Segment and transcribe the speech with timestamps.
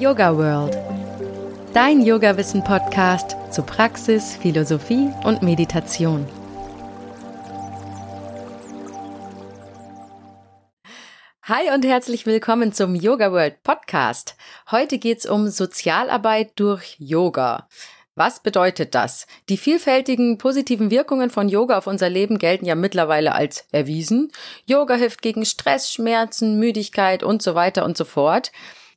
[0.00, 0.78] Yoga World.
[1.74, 6.26] Dein Yoga-Wissen-Podcast zu Praxis, Philosophie und Meditation.
[11.42, 14.36] Hi und herzlich willkommen zum Yoga World Podcast.
[14.70, 17.68] Heute geht's um Sozialarbeit durch Yoga.
[18.14, 19.26] Was bedeutet das?
[19.50, 24.32] Die vielfältigen positiven Wirkungen von Yoga auf unser Leben gelten ja mittlerweile als erwiesen.
[24.64, 28.50] Yoga hilft gegen Stress, Schmerzen, Müdigkeit und so weiter und so fort.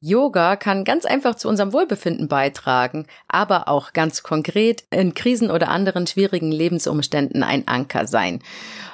[0.06, 5.70] Yoga kann ganz einfach zu unserem Wohlbefinden beitragen, aber auch ganz konkret in Krisen oder
[5.70, 8.42] anderen schwierigen Lebensumständen ein Anker sein.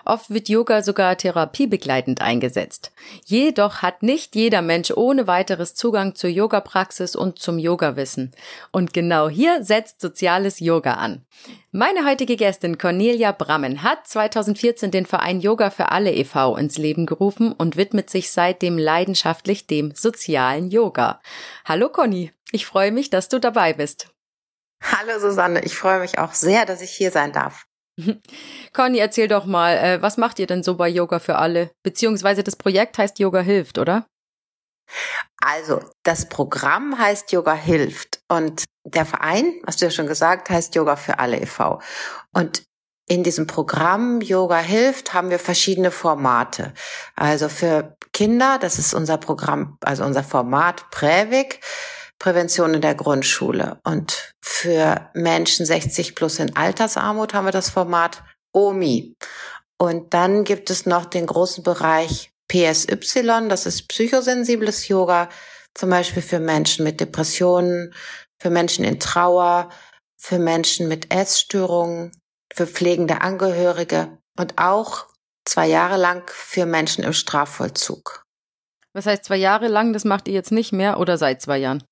[0.05, 2.91] Oft wird Yoga sogar therapiebegleitend eingesetzt.
[3.25, 8.31] Jedoch hat nicht jeder Mensch ohne weiteres Zugang zur Yoga-Praxis und zum Yoga-Wissen.
[8.71, 11.25] Und genau hier setzt soziales Yoga an.
[11.71, 16.57] Meine heutige Gästin Cornelia Brammen hat 2014 den Verein Yoga für alle e.V.
[16.57, 21.21] ins Leben gerufen und widmet sich seitdem leidenschaftlich dem sozialen Yoga.
[21.65, 24.09] Hallo Conny, ich freue mich, dass du dabei bist.
[24.81, 27.68] Hallo Susanne, ich freue mich auch sehr, dass ich hier sein darf.
[28.73, 31.71] Conny, erzähl doch mal, äh, was macht ihr denn so bei Yoga für alle?
[31.83, 34.05] Beziehungsweise das Projekt heißt Yoga hilft, oder?
[35.41, 40.73] Also, das Programm heißt Yoga hilft und der Verein, hast du ja schon gesagt, heißt
[40.75, 41.79] Yoga für alle e.V.
[42.33, 42.63] Und
[43.07, 46.73] in diesem Programm Yoga hilft haben wir verschiedene Formate.
[47.15, 51.59] Also für Kinder, das ist unser Programm, also unser Format Prävik,
[52.19, 53.79] Prävention in der Grundschule.
[53.83, 59.15] Und für Menschen 60 plus in Altersarmut haben wir das Format OMI.
[59.77, 65.29] Und dann gibt es noch den großen Bereich PSY, das ist psychosensibles Yoga,
[65.75, 67.93] zum Beispiel für Menschen mit Depressionen,
[68.41, 69.69] für Menschen in Trauer,
[70.17, 72.11] für Menschen mit Essstörungen,
[72.53, 75.05] für pflegende Angehörige und auch
[75.45, 78.23] zwei Jahre lang für Menschen im Strafvollzug.
[78.93, 79.93] Was heißt zwei Jahre lang?
[79.93, 81.83] Das macht ihr jetzt nicht mehr oder seit zwei Jahren?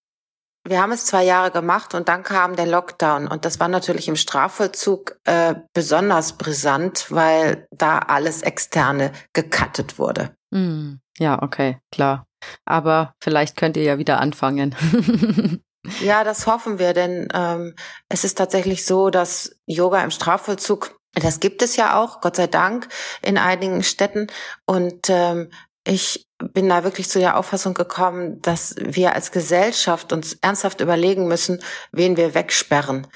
[0.67, 4.09] Wir haben es zwei Jahre gemacht und dann kam der Lockdown und das war natürlich
[4.09, 10.35] im Strafvollzug äh, besonders brisant, weil da alles externe gecuttet wurde.
[10.51, 12.27] Mm, ja, okay, klar.
[12.65, 14.75] Aber vielleicht könnt ihr ja wieder anfangen.
[16.01, 17.73] ja, das hoffen wir, denn ähm,
[18.09, 22.45] es ist tatsächlich so, dass Yoga im Strafvollzug das gibt es ja auch, Gott sei
[22.45, 22.89] Dank,
[23.23, 24.27] in einigen Städten.
[24.65, 25.49] Und ähm,
[25.83, 31.27] ich bin da wirklich zu der Auffassung gekommen, dass wir als Gesellschaft uns ernsthaft überlegen
[31.27, 31.61] müssen,
[31.91, 33.07] wen wir wegsperren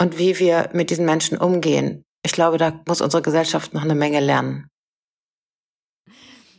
[0.00, 2.04] und wie wir mit diesen Menschen umgehen.
[2.22, 4.70] Ich glaube, da muss unsere Gesellschaft noch eine Menge lernen.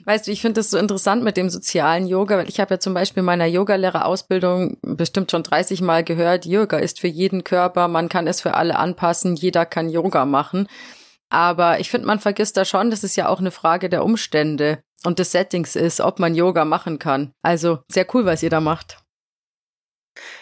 [0.06, 2.80] Weißt du, ich finde das so interessant mit dem sozialen Yoga, weil ich habe ja
[2.80, 7.88] zum Beispiel in meiner Yogalehrerausbildung bestimmt schon 30 Mal gehört, Yoga ist für jeden Körper,
[7.88, 10.68] man kann es für alle anpassen, jeder kann Yoga machen.
[11.30, 14.84] Aber ich finde, man vergisst da schon, das ist ja auch eine Frage der Umstände
[15.04, 17.34] und des Settings ist, ob man Yoga machen kann.
[17.42, 18.98] Also sehr cool, was ihr da macht.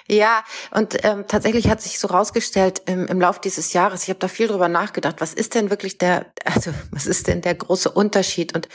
[0.07, 4.19] Ja, und ähm, tatsächlich hat sich so rausgestellt im, im Lauf dieses Jahres, ich habe
[4.19, 7.91] da viel drüber nachgedacht, was ist denn wirklich der, also was ist denn der große
[7.91, 8.55] Unterschied?
[8.55, 8.67] Und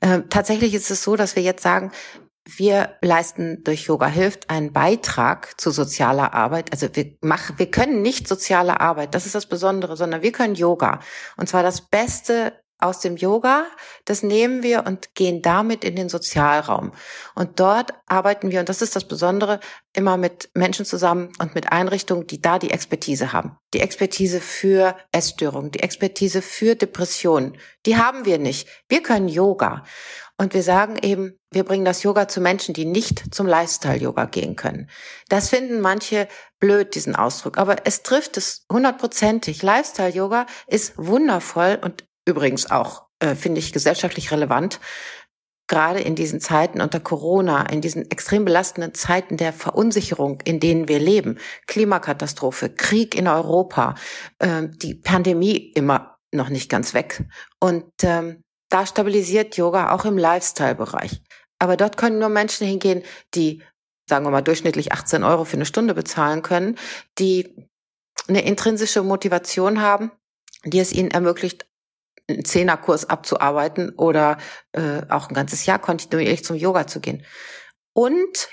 [0.00, 1.92] ähm, tatsächlich ist es so, dass wir jetzt sagen,
[2.44, 6.72] wir leisten durch Yoga hilft einen Beitrag zu sozialer Arbeit.
[6.72, 10.56] Also wir machen, wir können nicht soziale Arbeit, das ist das Besondere, sondern wir können
[10.56, 11.00] Yoga.
[11.36, 13.66] Und zwar das Beste aus dem Yoga,
[14.04, 16.92] das nehmen wir und gehen damit in den Sozialraum.
[17.34, 19.60] Und dort arbeiten wir, und das ist das Besondere,
[19.94, 23.56] immer mit Menschen zusammen und mit Einrichtungen, die da die Expertise haben.
[23.74, 28.68] Die Expertise für Essstörungen, die Expertise für Depressionen, die haben wir nicht.
[28.88, 29.84] Wir können Yoga.
[30.40, 34.56] Und wir sagen eben, wir bringen das Yoga zu Menschen, die nicht zum Lifestyle-Yoga gehen
[34.56, 34.88] können.
[35.28, 36.28] Das finden manche
[36.60, 37.58] blöd, diesen Ausdruck.
[37.58, 39.62] Aber es trifft es hundertprozentig.
[39.62, 44.80] Lifestyle-Yoga ist wundervoll und übrigens auch, äh, finde ich, gesellschaftlich relevant.
[45.68, 50.88] Gerade in diesen Zeiten unter Corona, in diesen extrem belastenden Zeiten der Verunsicherung, in denen
[50.88, 51.38] wir leben,
[51.68, 53.94] Klimakatastrophe, Krieg in Europa,
[54.40, 57.24] äh, die Pandemie immer noch nicht ganz weg.
[57.60, 61.22] Und ähm, da stabilisiert Yoga auch im Lifestyle-Bereich.
[61.58, 63.02] Aber dort können nur Menschen hingehen,
[63.34, 63.62] die,
[64.08, 66.78] sagen wir mal, durchschnittlich 18 Euro für eine Stunde bezahlen können,
[67.18, 67.68] die
[68.28, 70.12] eine intrinsische Motivation haben,
[70.64, 71.66] die es ihnen ermöglicht,
[72.30, 74.38] einen Zehnerkurs abzuarbeiten oder
[74.72, 77.24] äh, auch ein ganzes Jahr kontinuierlich zum Yoga zu gehen.
[77.92, 78.48] Und,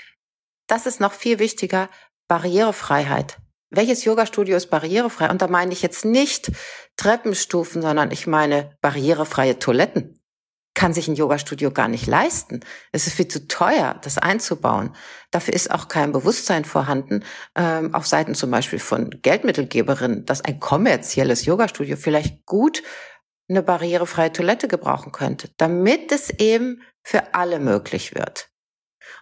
[0.66, 1.88] das ist noch viel wichtiger,
[2.28, 3.38] Barrierefreiheit.
[3.70, 5.30] Welches Yoga-Studio ist barrierefrei?
[5.30, 6.50] Und da meine ich jetzt nicht
[6.96, 10.14] Treppenstufen, sondern ich meine barrierefreie Toiletten.
[10.74, 12.60] Kann sich ein Yoga-Studio gar nicht leisten.
[12.92, 14.94] Es ist viel zu teuer, das einzubauen.
[15.30, 17.24] Dafür ist auch kein Bewusstsein vorhanden,
[17.56, 22.82] ähm, auf Seiten zum Beispiel von Geldmittelgeberinnen, dass ein kommerzielles Yoga-Studio vielleicht gut
[23.48, 28.50] eine barrierefreie Toilette gebrauchen könnte, damit es eben für alle möglich wird.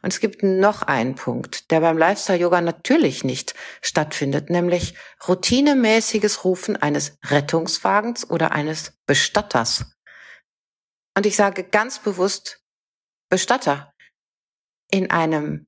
[0.02, 4.94] Und es gibt noch einen Punkt, der beim Lifestyle-Yoga natürlich nicht stattfindet, nämlich
[5.26, 9.86] routinemäßiges Rufen eines Rettungswagens oder eines Bestatters.
[11.16, 12.60] Und ich sage ganz bewusst
[13.30, 13.92] Bestatter.
[14.90, 15.66] In einem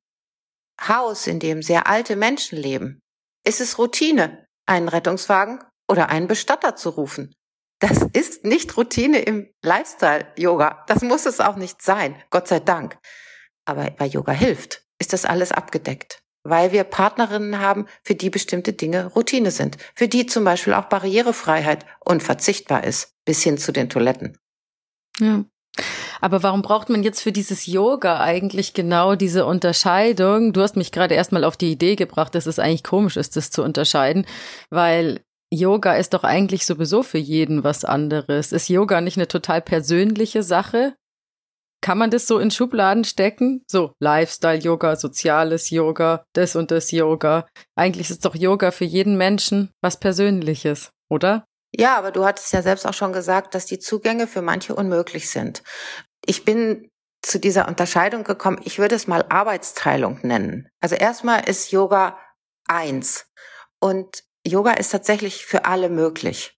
[0.80, 3.00] Haus, in dem sehr alte Menschen leben,
[3.44, 7.34] ist es Routine, einen Rettungswagen oder einen Bestatter zu rufen.
[7.80, 10.84] Das ist nicht Routine im Lifestyle-Yoga.
[10.88, 12.98] Das muss es auch nicht sein, Gott sei Dank.
[13.64, 18.72] Aber bei Yoga hilft, ist das alles abgedeckt, weil wir Partnerinnen haben, für die bestimmte
[18.72, 23.88] Dinge Routine sind, für die zum Beispiel auch Barrierefreiheit unverzichtbar ist, bis hin zu den
[23.88, 24.38] Toiletten.
[25.20, 25.44] Ja.
[26.20, 30.52] Aber warum braucht man jetzt für dieses Yoga eigentlich genau diese Unterscheidung?
[30.52, 33.50] Du hast mich gerade erstmal auf die Idee gebracht, dass es eigentlich komisch ist, das
[33.52, 34.26] zu unterscheiden,
[34.70, 38.52] weil Yoga ist doch eigentlich sowieso für jeden was anderes.
[38.52, 40.94] Ist Yoga nicht eine total persönliche Sache?
[41.80, 43.62] Kann man das so in Schubladen stecken?
[43.66, 47.46] So Lifestyle-Yoga, soziales Yoga, das und das Yoga.
[47.76, 51.44] Eigentlich ist doch Yoga für jeden Menschen was Persönliches, oder?
[51.72, 55.30] Ja, aber du hattest ja selbst auch schon gesagt, dass die Zugänge für manche unmöglich
[55.30, 55.62] sind.
[56.24, 56.90] Ich bin
[57.22, 58.60] zu dieser Unterscheidung gekommen.
[58.64, 60.68] Ich würde es mal Arbeitsteilung nennen.
[60.80, 62.18] Also erstmal ist Yoga
[62.66, 63.26] eins
[63.80, 66.54] und Yoga ist tatsächlich für alle möglich.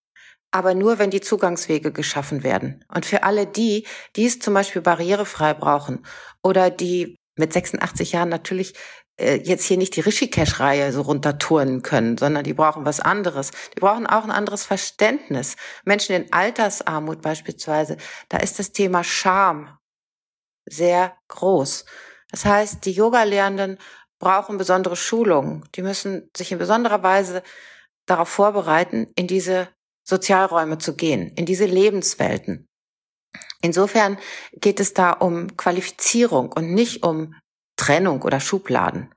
[0.52, 2.84] Aber nur, wenn die Zugangswege geschaffen werden.
[2.92, 6.04] Und für alle die, die es zum Beispiel barrierefrei brauchen
[6.42, 8.74] oder die mit 86 Jahren natürlich
[9.20, 13.50] äh, jetzt hier nicht die Rishikesh-Reihe so runterturnen können, sondern die brauchen was anderes.
[13.76, 15.56] Die brauchen auch ein anderes Verständnis.
[15.84, 17.96] Menschen in Altersarmut beispielsweise,
[18.28, 19.76] da ist das Thema Scham
[20.64, 21.84] sehr groß.
[22.30, 23.78] Das heißt, die Yoga-Lehrenden
[24.18, 25.68] brauchen besondere Schulungen.
[25.74, 27.42] Die müssen sich in besonderer Weise
[28.10, 29.68] darauf vorbereiten, in diese
[30.04, 32.66] Sozialräume zu gehen, in diese Lebenswelten.
[33.62, 34.18] Insofern
[34.52, 37.34] geht es da um Qualifizierung und nicht um
[37.76, 39.14] Trennung oder Schubladen.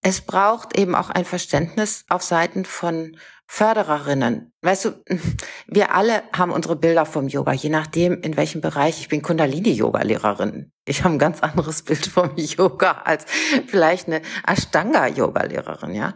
[0.00, 3.16] Es braucht eben auch ein Verständnis auf Seiten von
[3.46, 4.52] Fördererinnen.
[4.62, 5.04] Weißt du,
[5.66, 9.00] wir alle haben unsere Bilder vom Yoga, je nachdem, in welchem Bereich.
[9.00, 10.72] Ich bin Kundalini-Yoga-Lehrerin.
[10.86, 13.26] Ich habe ein ganz anderes Bild vom Yoga als
[13.66, 16.14] vielleicht eine Ashtanga-Yoga-Lehrerin, ja.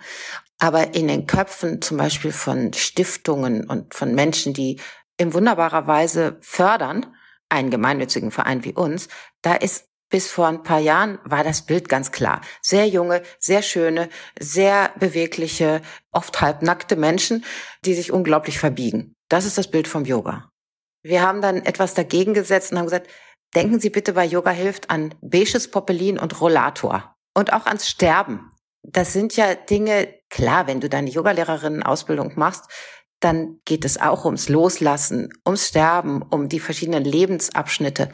[0.59, 4.81] Aber in den Köpfen zum Beispiel von Stiftungen und von Menschen, die
[5.17, 7.07] in wunderbarer Weise fördern,
[7.49, 9.09] einen gemeinnützigen Verein wie uns,
[9.43, 12.41] da ist bis vor ein paar Jahren war das Bild ganz klar.
[12.63, 14.09] Sehr junge, sehr schöne,
[14.39, 15.83] sehr bewegliche,
[16.13, 17.45] oft halbnackte Menschen,
[17.85, 19.15] die sich unglaublich verbiegen.
[19.29, 20.51] Das ist das Bild vom Yoga.
[21.03, 23.09] Wir haben dann etwas dagegen gesetzt und haben gesagt,
[23.55, 28.51] denken Sie bitte bei Yoga hilft an beiges Popelin und Rollator und auch ans Sterben
[28.83, 32.65] das sind ja Dinge, klar, wenn du deine Yogalehrerinnen-Ausbildung machst,
[33.21, 38.11] dann geht es auch ums Loslassen, ums Sterben, um die verschiedenen Lebensabschnitte.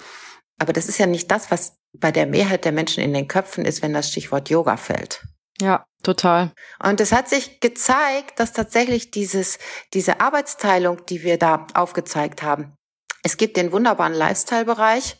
[0.58, 3.64] Aber das ist ja nicht das, was bei der Mehrheit der Menschen in den Köpfen
[3.64, 5.24] ist, wenn das Stichwort Yoga fällt.
[5.60, 6.52] Ja, total.
[6.82, 9.58] Und es hat sich gezeigt, dass tatsächlich dieses,
[9.92, 12.76] diese Arbeitsteilung, die wir da aufgezeigt haben,
[13.22, 15.16] es gibt den wunderbaren Lifestyle-Bereich,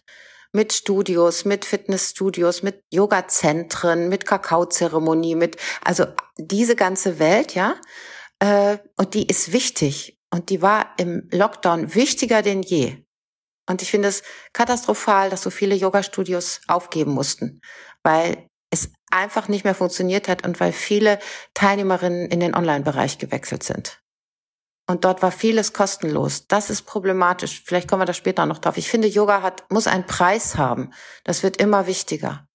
[0.54, 6.06] mit Studios, mit Fitnessstudios, mit Yoga-Zentren, mit Kakaozeremonie, mit also
[6.38, 7.74] diese ganze Welt, ja.
[8.38, 13.04] Äh, und die ist wichtig und die war im Lockdown wichtiger denn je.
[13.68, 14.22] Und ich finde es
[14.52, 17.60] katastrophal, dass so viele Yoga-Studios aufgeben mussten,
[18.02, 21.18] weil es einfach nicht mehr funktioniert hat und weil viele
[21.54, 24.03] Teilnehmerinnen in den Online-Bereich gewechselt sind.
[24.86, 26.46] Und dort war vieles kostenlos.
[26.46, 27.62] Das ist problematisch.
[27.64, 28.76] Vielleicht kommen wir da später noch drauf.
[28.76, 30.92] Ich finde, Yoga hat, muss einen Preis haben.
[31.24, 32.46] Das wird immer wichtiger.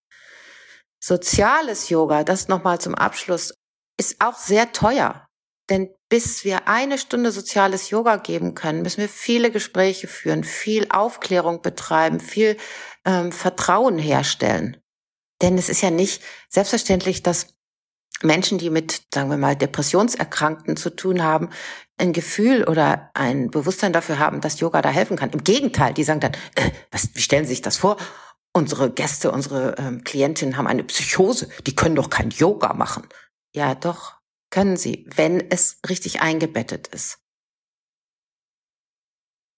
[1.00, 3.53] Soziales Yoga, das nochmal zum Abschluss,
[3.98, 5.27] ist auch sehr teuer.
[5.69, 10.88] Denn bis wir eine Stunde soziales Yoga geben können, müssen wir viele Gespräche führen, viel
[10.89, 12.57] Aufklärung betreiben, viel
[13.05, 14.77] ähm, Vertrauen herstellen.
[15.41, 17.55] Denn es ist ja nicht selbstverständlich, dass
[18.21, 21.50] Menschen, die mit, sagen wir mal, Depressionserkrankten zu tun haben,
[22.00, 25.29] ein Gefühl oder ein Bewusstsein dafür haben, dass Yoga da helfen kann.
[25.32, 27.98] Im Gegenteil, die sagen dann, äh, was, wie stellen Sie sich das vor?
[28.53, 33.08] Unsere Gäste, unsere ähm, Klientinnen haben eine Psychose, die können doch kein Yoga machen.
[33.53, 37.20] Ja, doch, können sie, wenn es richtig eingebettet ist.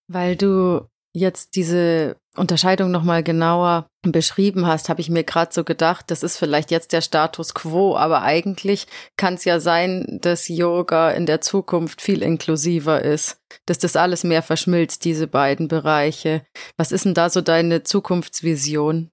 [0.08, 6.10] Weil du jetzt diese Unterscheidung nochmal genauer beschrieben hast, habe ich mir gerade so gedacht,
[6.10, 8.88] das ist vielleicht jetzt der Status quo, aber eigentlich
[9.18, 14.24] kann es ja sein, dass Yoga in der Zukunft viel inklusiver ist, dass das alles
[14.24, 16.46] mehr verschmilzt, diese beiden Bereiche.
[16.78, 19.12] Was ist denn da so deine Zukunftsvision?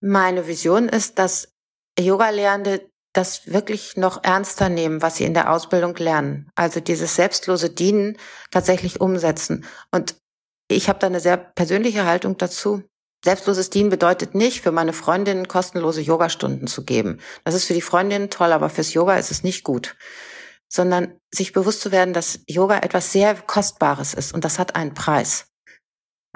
[0.00, 1.52] Meine Vision ist, dass
[1.98, 6.50] Yoga-Lehrende das wirklich noch ernster nehmen, was sie in der Ausbildung lernen.
[6.54, 8.16] Also dieses selbstlose Dienen
[8.50, 9.66] tatsächlich umsetzen.
[9.90, 10.16] Und
[10.68, 12.82] ich habe da eine sehr persönliche Haltung dazu.
[13.24, 17.20] Selbstloses Dienen bedeutet nicht, für meine Freundinnen kostenlose Yogastunden zu geben.
[17.44, 19.96] Das ist für die Freundinnen toll, aber fürs Yoga ist es nicht gut.
[20.68, 24.94] Sondern sich bewusst zu werden, dass Yoga etwas sehr Kostbares ist und das hat einen
[24.94, 25.46] Preis.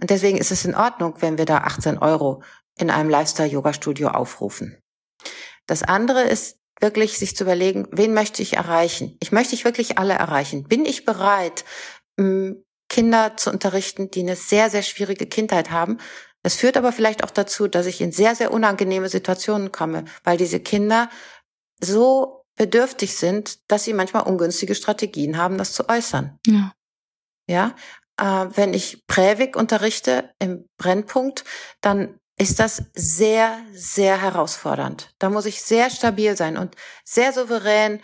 [0.01, 2.43] Und deswegen ist es in Ordnung, wenn wir da 18 Euro
[2.79, 4.79] in einem Lifestyle-Yoga-Studio aufrufen.
[5.67, 9.17] Das andere ist wirklich sich zu überlegen, wen möchte ich erreichen?
[9.21, 10.65] Ich möchte ich wirklich alle erreichen.
[10.65, 11.65] Bin ich bereit,
[12.89, 15.99] Kinder zu unterrichten, die eine sehr, sehr schwierige Kindheit haben?
[16.43, 20.37] Es führt aber vielleicht auch dazu, dass ich in sehr, sehr unangenehme Situationen komme, weil
[20.37, 21.11] diese Kinder
[21.81, 26.39] so bedürftig sind, dass sie manchmal ungünstige Strategien haben, das zu äußern.
[26.47, 26.73] Ja.
[27.49, 27.75] Ja.
[28.19, 31.45] Äh, wenn ich Prävik unterrichte im Brennpunkt,
[31.81, 35.15] dann ist das sehr, sehr herausfordernd.
[35.19, 36.75] Da muss ich sehr stabil sein und
[37.05, 38.03] sehr souverän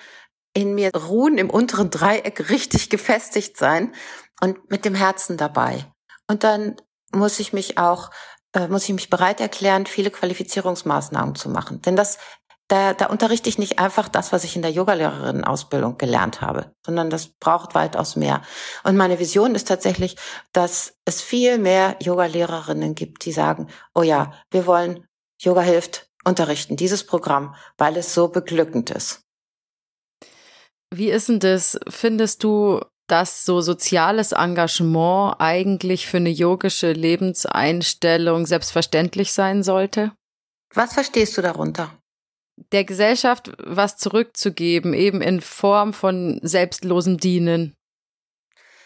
[0.54, 3.94] in mir ruhen, im unteren Dreieck richtig gefestigt sein
[4.40, 5.86] und mit dem Herzen dabei.
[6.28, 6.76] Und dann
[7.12, 8.10] muss ich mich auch,
[8.54, 11.82] äh, muss ich mich bereit erklären, viele Qualifizierungsmaßnahmen zu machen.
[11.82, 12.18] Denn das
[12.72, 17.10] da, da unterrichte ich nicht einfach das, was ich in der Yogalehrerinnen-Ausbildung gelernt habe, sondern
[17.10, 18.40] das braucht weitaus mehr.
[18.82, 20.16] Und meine Vision ist tatsächlich,
[20.54, 25.06] dass es viel mehr Yogalehrerinnen gibt, die sagen, oh ja, wir wollen
[25.38, 29.20] Yoga hilft unterrichten, dieses Programm, weil es so beglückend ist.
[30.90, 31.78] Wie ist denn das?
[31.88, 40.12] Findest du, dass so soziales Engagement eigentlich für eine yogische Lebenseinstellung selbstverständlich sein sollte?
[40.72, 41.90] Was verstehst du darunter?
[42.72, 47.74] Der Gesellschaft was zurückzugeben, eben in Form von selbstlosem Dienen.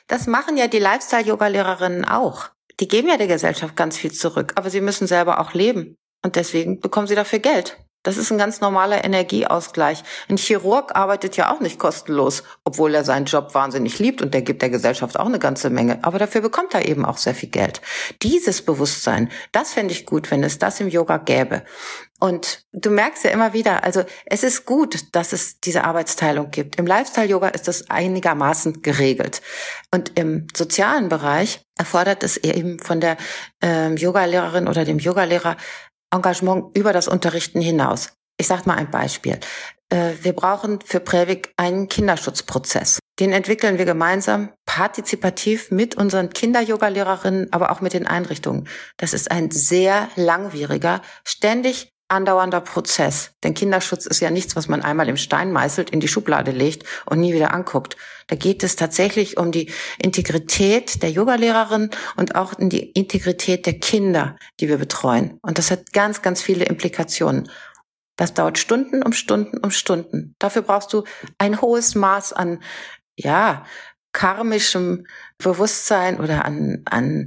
[0.06, 2.50] Das machen ja die Lifestyle-Yoga-Lehrerinnen auch.
[2.78, 5.96] Die geben ja der Gesellschaft ganz viel zurück, aber sie müssen selber auch leben.
[6.22, 7.76] Und deswegen bekommen sie dafür Geld.
[8.06, 10.04] Das ist ein ganz normaler Energieausgleich.
[10.28, 14.42] Ein Chirurg arbeitet ja auch nicht kostenlos, obwohl er seinen Job wahnsinnig liebt und der
[14.42, 15.98] gibt der Gesellschaft auch eine ganze Menge.
[16.02, 17.80] Aber dafür bekommt er eben auch sehr viel Geld.
[18.22, 21.64] Dieses Bewusstsein, das fände ich gut, wenn es das im Yoga gäbe.
[22.18, 26.76] Und du merkst ja immer wieder, also es ist gut, dass es diese Arbeitsteilung gibt.
[26.76, 29.42] Im Lifestyle-Yoga ist das einigermaßen geregelt.
[29.92, 33.18] Und im sozialen Bereich erfordert es eben von der
[33.60, 35.56] ähm, Yogalehrerin oder dem Yogalehrer
[36.10, 38.12] Engagement über das Unterrichten hinaus.
[38.38, 39.38] Ich sage mal ein Beispiel.
[39.90, 42.98] Äh, wir brauchen für Prävik einen Kinderschutzprozess.
[43.18, 48.68] Den entwickeln wir gemeinsam partizipativ mit unseren Kinder-Yoga-Lehrerinnen, aber auch mit den Einrichtungen.
[48.98, 53.32] Das ist ein sehr langwieriger, ständig andauernder Prozess.
[53.42, 56.84] Denn Kinderschutz ist ja nichts, was man einmal im Stein meißelt, in die Schublade legt
[57.06, 57.96] und nie wieder anguckt.
[58.28, 63.78] Da geht es tatsächlich um die Integrität der Yogalehrerin und auch um die Integrität der
[63.78, 65.38] Kinder, die wir betreuen.
[65.42, 67.50] Und das hat ganz, ganz viele Implikationen.
[68.16, 70.34] Das dauert Stunden um Stunden um Stunden.
[70.38, 71.04] Dafür brauchst du
[71.38, 72.62] ein hohes Maß an,
[73.16, 73.64] ja,
[74.12, 77.26] karmischem Bewusstsein oder an, an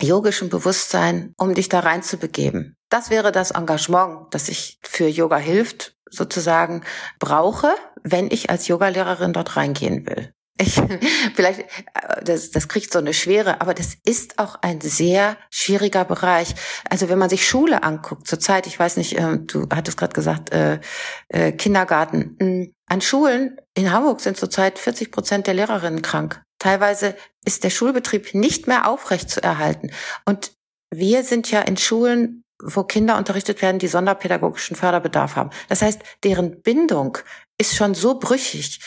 [0.00, 2.76] yogischem Bewusstsein, um dich da reinzubegeben.
[2.88, 6.82] Das wäre das Engagement, das ich für Yoga hilft, sozusagen
[7.18, 10.32] brauche, wenn ich als Yogalehrerin dort reingehen will.
[10.60, 10.74] Ich,
[11.34, 16.04] vielleicht, äh, das, das kriegt so eine Schwere, aber das ist auch ein sehr schwieriger
[16.04, 16.54] Bereich.
[16.90, 20.52] Also wenn man sich Schule anguckt, zurzeit, ich weiß nicht, äh, du hattest gerade gesagt,
[20.52, 20.80] äh,
[21.28, 22.36] äh, Kindergarten.
[22.40, 26.42] Hm, an Schulen in Hamburg sind zurzeit 40 Prozent der Lehrerinnen krank.
[26.58, 29.90] Teilweise ist der Schulbetrieb nicht mehr aufrecht zu erhalten.
[30.24, 30.52] Und
[30.90, 35.50] wir sind ja in Schulen, wo Kinder unterrichtet werden, die sonderpädagogischen Förderbedarf haben.
[35.68, 37.18] Das heißt, deren Bindung
[37.58, 38.80] ist schon so brüchig.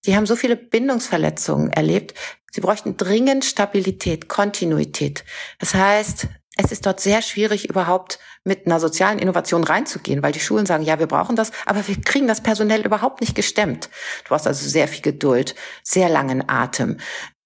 [0.00, 2.14] Sie haben so viele Bindungsverletzungen erlebt.
[2.50, 5.24] Sie bräuchten dringend Stabilität, Kontinuität.
[5.58, 10.40] Das heißt, es ist dort sehr schwierig, überhaupt mit einer sozialen Innovation reinzugehen, weil die
[10.40, 13.88] Schulen sagen, ja, wir brauchen das, aber wir kriegen das personell überhaupt nicht gestemmt.
[14.26, 16.98] Du hast also sehr viel Geduld, sehr langen Atem,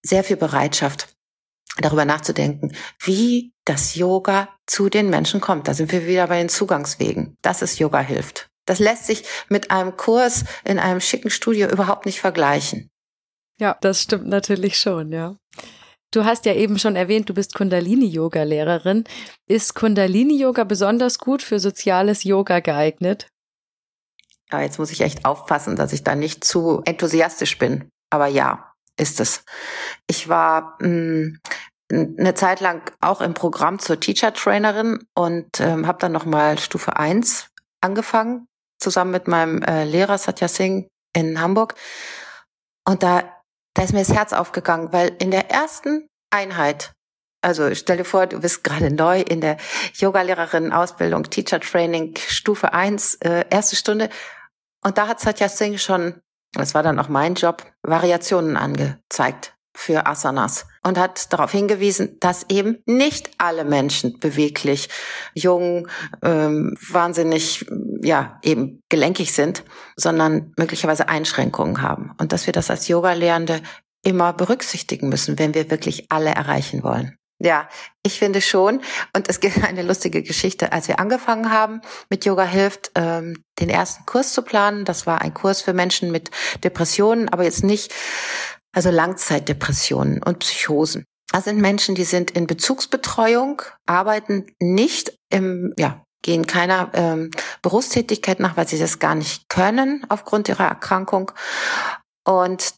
[0.02, 1.08] sehr viel Bereitschaft,
[1.78, 5.68] darüber nachzudenken, wie das Yoga zu den Menschen kommt.
[5.68, 7.36] Da sind wir wieder bei den Zugangswegen.
[7.42, 8.48] Das ist Yoga hilft.
[8.64, 12.90] Das lässt sich mit einem Kurs in einem schicken Studio überhaupt nicht vergleichen.
[13.58, 15.36] Ja, das stimmt natürlich schon, ja.
[16.12, 19.04] Du hast ja eben schon erwähnt, du bist Kundalini-Yoga-Lehrerin.
[19.48, 23.28] Ist Kundalini-Yoga besonders gut für soziales Yoga geeignet?
[24.50, 27.88] Ja, jetzt muss ich echt aufpassen, dass ich da nicht zu enthusiastisch bin.
[28.10, 29.42] Aber ja, ist es.
[30.06, 31.38] Ich war mh,
[31.90, 36.96] hm, eine Zeit lang auch im Programm zur Teacher-Trainerin und ähm, habe dann nochmal Stufe
[36.96, 37.48] 1
[37.80, 38.46] angefangen,
[38.78, 41.74] zusammen mit meinem äh, Lehrer Satya Singh in Hamburg.
[42.84, 43.41] Und da
[43.74, 46.92] da ist mir das Herz aufgegangen, weil in der ersten Einheit,
[47.42, 49.56] also stell dir vor, du bist gerade neu in der
[49.94, 54.08] Yogalehrerin-Ausbildung, Teacher Training, Stufe 1, äh, erste Stunde.
[54.84, 56.20] Und da hat Satya Singh schon,
[56.52, 59.54] das war dann auch mein Job, Variationen angezeigt.
[59.74, 64.88] Für Asanas und hat darauf hingewiesen, dass eben nicht alle Menschen beweglich,
[65.34, 65.88] jung,
[66.22, 67.66] ähm, wahnsinnig,
[68.02, 69.64] ja, eben gelenkig sind,
[69.96, 72.12] sondern möglicherweise Einschränkungen haben.
[72.18, 73.60] Und dass wir das als Yoga-Lehrende
[74.04, 77.16] immer berücksichtigen müssen, wenn wir wirklich alle erreichen wollen.
[77.44, 77.68] Ja,
[78.04, 78.82] ich finde schon.
[79.16, 80.72] Und es gibt eine lustige Geschichte.
[80.72, 85.22] Als wir angefangen haben mit Yoga hilft, ähm, den ersten Kurs zu planen, das war
[85.22, 86.30] ein Kurs für Menschen mit
[86.62, 87.92] Depressionen, aber jetzt nicht,
[88.72, 91.04] also Langzeitdepressionen und Psychosen.
[91.30, 97.30] Das sind Menschen, die sind in Bezugsbetreuung, arbeiten nicht im, ja, gehen keiner ähm,
[97.62, 101.32] Berufstätigkeit nach, weil sie das gar nicht können aufgrund ihrer Erkrankung.
[102.24, 102.74] Und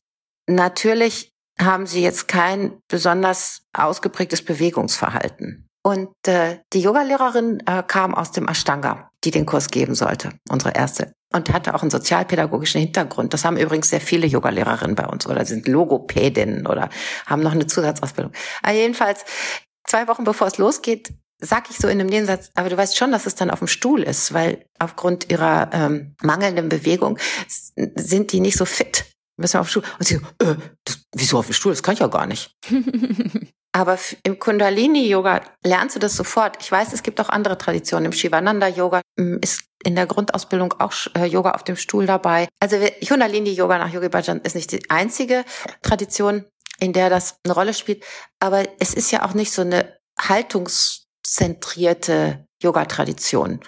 [0.46, 5.68] natürlich haben sie jetzt kein besonders ausgeprägtes Bewegungsverhalten.
[5.82, 10.74] Und äh, die Yogalehrerin äh, kam aus dem Ashtanga, die den Kurs geben sollte, unsere
[10.74, 11.12] erste.
[11.34, 13.34] Und hatte auch einen sozialpädagogischen Hintergrund.
[13.34, 16.90] Das haben übrigens sehr viele Yogalehrerinnen bei uns oder sind Logopädinnen oder
[17.26, 18.32] haben noch eine Zusatzausbildung.
[18.62, 19.24] Aber jedenfalls,
[19.84, 23.10] zwei Wochen bevor es losgeht, sag ich so in einem Nebensatz, aber du weißt schon,
[23.10, 27.18] dass es dann auf dem Stuhl ist, weil aufgrund ihrer ähm, mangelnden Bewegung
[27.74, 29.04] sind die nicht so fit
[29.36, 29.84] müssen wir auf den Stuhl.
[29.98, 31.72] Und sie so, äh, das, wieso auf dem Stuhl?
[31.72, 32.54] Das kann ich ja gar nicht.
[33.72, 36.58] Aber im Kundalini-Yoga lernst du das sofort.
[36.60, 38.06] Ich weiß, es gibt auch andere Traditionen.
[38.06, 42.46] Im Shivananda-Yoga hm, ist in der Grundausbildung auch äh, Yoga auf dem Stuhl dabei.
[42.60, 42.76] Also
[43.06, 45.44] Kundalini-Yoga nach Yogi Bhajan ist nicht die einzige
[45.82, 46.44] Tradition,
[46.78, 48.04] in der das eine Rolle spielt.
[48.38, 53.58] Aber es ist ja auch nicht so eine haltungszentrierte Yoga-Tradition.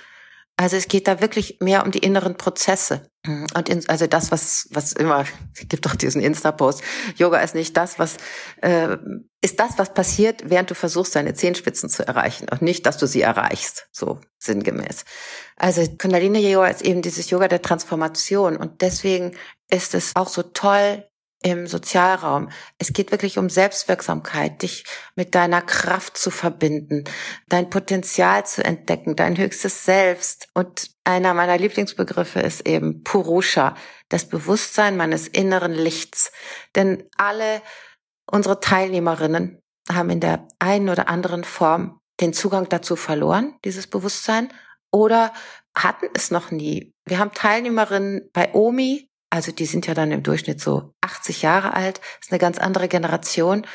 [0.56, 3.11] Also es geht da wirklich mehr um die inneren Prozesse.
[3.26, 5.25] Und in, also das, was, was immer,
[5.68, 6.83] gibt doch diesen Insta-Post,
[7.16, 8.16] Yoga ist nicht das, was,
[8.62, 8.97] äh,
[9.42, 13.06] ist das, was passiert, während du versuchst, deine Zehenspitzen zu erreichen und nicht, dass du
[13.06, 15.04] sie erreichst, so sinngemäß.
[15.56, 19.37] Also Kundalini-Yoga ist eben dieses Yoga der Transformation und deswegen
[19.71, 21.04] ist es auch so toll,
[21.43, 22.49] im Sozialraum.
[22.78, 27.05] Es geht wirklich um Selbstwirksamkeit, dich mit deiner Kraft zu verbinden,
[27.49, 30.49] dein Potenzial zu entdecken, dein höchstes Selbst.
[30.55, 33.76] Und einer meiner Lieblingsbegriffe ist eben Purusha,
[34.08, 36.32] das Bewusstsein meines inneren Lichts.
[36.75, 37.63] Denn alle
[38.30, 44.52] unsere Teilnehmerinnen haben in der einen oder anderen Form den Zugang dazu verloren, dieses Bewusstsein,
[44.91, 45.32] oder
[45.76, 46.95] hatten es noch nie.
[47.04, 51.75] Wir haben Teilnehmerinnen bei OMI, also die sind ja dann im Durchschnitt so 80 Jahre
[51.75, 53.67] alt, ist eine ganz andere Generation.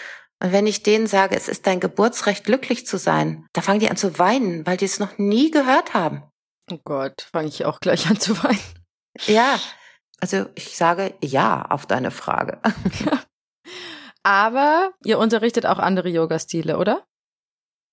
[0.41, 3.89] Und wenn ich denen sage, es ist dein Geburtsrecht, glücklich zu sein, da fangen die
[3.89, 6.23] an zu weinen, weil die es noch nie gehört haben.
[6.71, 8.59] Oh Gott, fange ich auch gleich an zu weinen.
[9.25, 9.59] Ja,
[10.19, 12.59] also ich sage ja auf deine Frage.
[14.23, 17.05] Aber ihr unterrichtet auch andere Yoga-Stile, oder?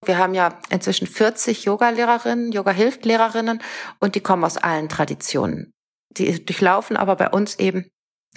[0.04, 3.60] Wir haben ja inzwischen 40 Yoga-Lehrerinnen, Yoga-Hilft-Lehrerinnen
[3.98, 5.72] und die kommen aus allen Traditionen
[6.18, 7.90] die durchlaufen aber bei uns eben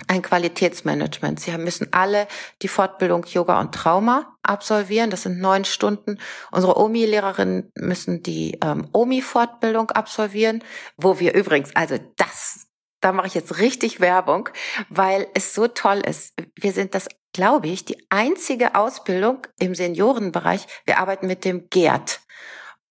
[0.07, 1.39] ein Qualitätsmanagement.
[1.39, 2.27] Sie müssen alle
[2.61, 5.09] die Fortbildung Yoga und Trauma absolvieren.
[5.09, 6.17] Das sind neun Stunden.
[6.51, 10.63] Unsere OMI-Lehrerinnen müssen die ähm, OMI-Fortbildung absolvieren,
[10.97, 12.67] wo wir übrigens, also das,
[13.01, 14.49] da mache ich jetzt richtig Werbung,
[14.89, 16.33] weil es so toll ist.
[16.55, 20.67] Wir sind das, glaube ich, die einzige Ausbildung im Seniorenbereich.
[20.85, 22.21] Wir arbeiten mit dem GERD.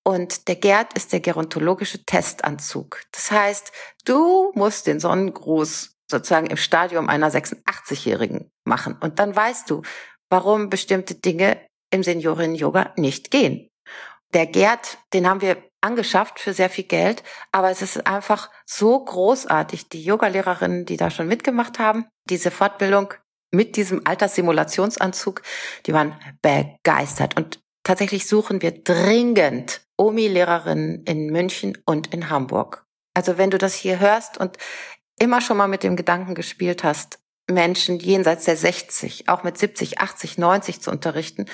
[0.02, 3.02] Und der Gerd ist der gerontologische Testanzug.
[3.12, 3.72] Das heißt,
[4.04, 8.96] du musst den Sonnengruß sozusagen im Stadium einer 86-Jährigen machen.
[9.00, 9.82] Und dann weißt du,
[10.30, 11.60] warum bestimmte Dinge
[11.90, 13.68] im Seniorinnen-Yoga nicht gehen.
[14.32, 19.04] Der Gerd, den haben wir angeschafft für sehr viel Geld, aber es ist einfach so
[19.04, 19.88] großartig.
[19.88, 23.14] Die Yogalehrerinnen, die da schon mitgemacht haben, diese Fortbildung
[23.50, 25.42] mit diesem Alterssimulationsanzug,
[25.86, 27.36] die waren begeistert.
[27.36, 32.86] Und tatsächlich suchen wir dringend OMI-Lehrerinnen in München und in Hamburg.
[33.14, 34.58] Also wenn du das hier hörst und
[35.18, 37.18] immer schon mal mit dem Gedanken gespielt hast,
[37.50, 41.46] Menschen jenseits der 60, auch mit 70, 80, 90 zu unterrichten,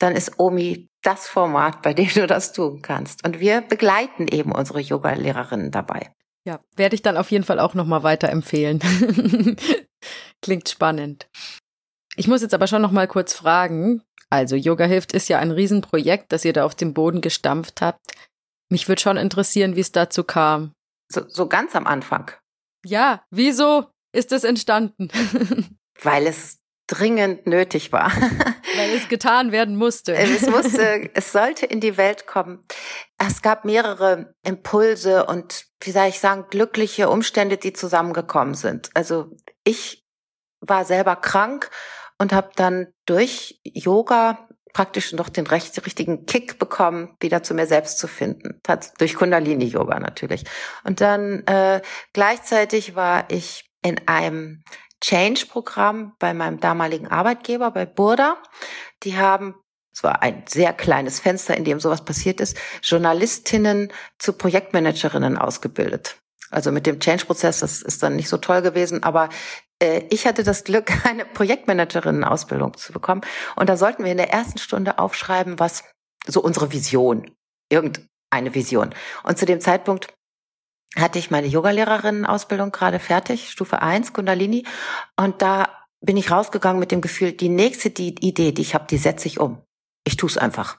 [0.00, 3.24] dann ist OMI das Format, bei dem du das tun kannst.
[3.24, 6.10] Und wir begleiten eben unsere Yoga-Lehrerinnen dabei.
[6.44, 8.80] Ja, werde ich dann auf jeden Fall auch nochmal weiterempfehlen.
[10.42, 11.28] Klingt spannend.
[12.16, 14.02] Ich muss jetzt aber schon nochmal kurz fragen,
[14.34, 18.14] also Yoga hilft ist ja ein Riesenprojekt, das ihr da auf dem Boden gestampft habt.
[18.70, 20.72] Mich würde schon interessieren, wie es dazu kam.
[21.12, 22.30] So, so ganz am Anfang.
[22.84, 25.08] Ja, wieso ist es entstanden?
[26.02, 28.10] Weil es dringend nötig war.
[28.76, 30.14] Weil es getan werden musste.
[30.14, 32.64] Es musste, es sollte in die Welt kommen.
[33.18, 38.90] Es gab mehrere Impulse und, wie soll ich sagen, glückliche Umstände, die zusammengekommen sind.
[38.94, 39.30] Also
[39.64, 40.04] ich
[40.60, 41.70] war selber krank
[42.18, 47.66] und habe dann durch Yoga praktisch noch den recht, richtigen Kick bekommen, wieder zu mir
[47.66, 48.60] selbst zu finden.
[48.98, 50.44] Durch Kundalini-Yoga natürlich.
[50.82, 51.80] Und dann äh,
[52.12, 54.64] gleichzeitig war ich in einem
[55.00, 58.42] Change-Programm bei meinem damaligen Arbeitgeber, bei Burda.
[59.04, 59.54] Die haben
[59.94, 66.16] es war ein sehr kleines Fenster, in dem sowas passiert ist, Journalistinnen zu Projektmanagerinnen ausgebildet.
[66.50, 69.28] Also mit dem Change-Prozess, das ist dann nicht so toll gewesen, aber
[70.10, 73.22] ich hatte das Glück, eine Projektmanagerinnen-Ausbildung zu bekommen.
[73.56, 75.84] Und da sollten wir in der ersten Stunde aufschreiben, was
[76.26, 77.30] so unsere Vision,
[77.70, 78.94] irgendeine Vision.
[79.22, 80.12] Und zu dem Zeitpunkt
[80.96, 84.64] hatte ich meine Yogalehrerinnen-Ausbildung gerade fertig, Stufe 1, Kundalini.
[85.16, 85.68] Und da
[86.00, 89.26] bin ich rausgegangen mit dem Gefühl, die nächste die Idee, die ich habe, die setze
[89.26, 89.62] ich um.
[90.06, 90.78] Ich tue es einfach.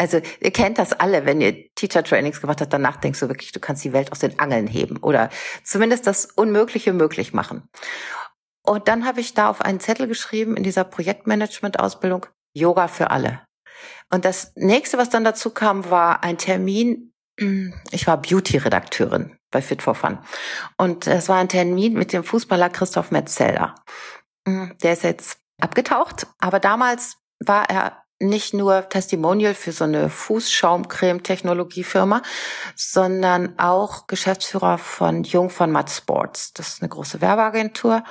[0.00, 3.52] Also ihr kennt das alle, wenn ihr Teacher Trainings gemacht habt, danach denkst du wirklich,
[3.52, 5.28] du kannst die Welt aus den Angeln heben oder
[5.62, 7.68] zumindest das Unmögliche möglich machen.
[8.62, 13.42] Und dann habe ich da auf einen Zettel geschrieben in dieser Projektmanagement-Ausbildung Yoga für alle.
[14.12, 17.12] Und das nächste, was dann dazu kam, war ein Termin.
[17.90, 20.18] Ich war Beauty-Redakteurin bei Fit for Fun.
[20.76, 23.74] Und es war ein Termin mit dem Fußballer Christoph Metzelder.
[24.46, 32.20] Der ist jetzt abgetaucht, aber damals war er nicht nur Testimonial für so eine Fußschaumcreme-Technologiefirma,
[32.76, 36.52] sondern auch Geschäftsführer von Jung von Matt Sports.
[36.52, 38.04] Das ist eine große Werbeagentur,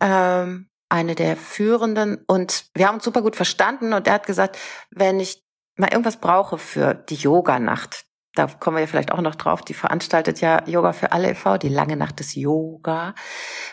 [0.00, 2.24] ähm, eine der führenden.
[2.26, 3.92] Und wir haben uns super gut verstanden.
[3.92, 4.58] Und er hat gesagt,
[4.90, 5.42] wenn ich
[5.76, 8.04] mal irgendwas brauche für die Yoga-Nacht,
[8.34, 11.56] da kommen wir ja vielleicht auch noch drauf, die veranstaltet ja Yoga für alle e.V.,
[11.56, 13.14] die lange Nacht des Yoga.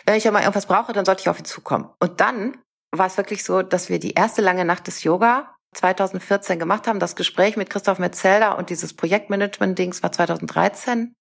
[0.06, 1.90] Wenn ich ja mal irgendwas brauche, dann sollte ich auf ihn zukommen.
[2.00, 2.56] Und dann
[2.90, 6.98] war es wirklich so, dass wir die erste lange Nacht des Yoga 2014 gemacht haben.
[6.98, 11.14] Das Gespräch mit Christoph Metzelder und dieses Projektmanagement-Dings war 2013.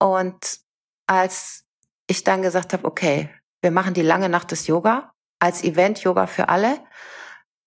[0.00, 0.58] Und
[1.06, 1.64] als
[2.08, 3.30] ich dann gesagt habe, okay,
[3.62, 6.78] wir machen die lange Nacht des Yoga als Event Yoga für alle,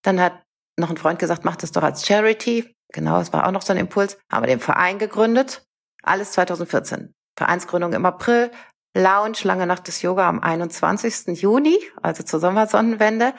[0.01, 0.43] dann hat
[0.77, 2.75] noch ein Freund gesagt, mach das doch als Charity.
[2.93, 4.17] Genau, es war auch noch so ein Impuls.
[4.31, 5.65] Haben wir den Verein gegründet.
[6.03, 7.13] Alles 2014.
[7.37, 8.51] Vereinsgründung im April.
[8.95, 11.41] Lounge, lange Nacht des Yoga am 21.
[11.41, 13.33] Juni, also zur Sommersonnenwende.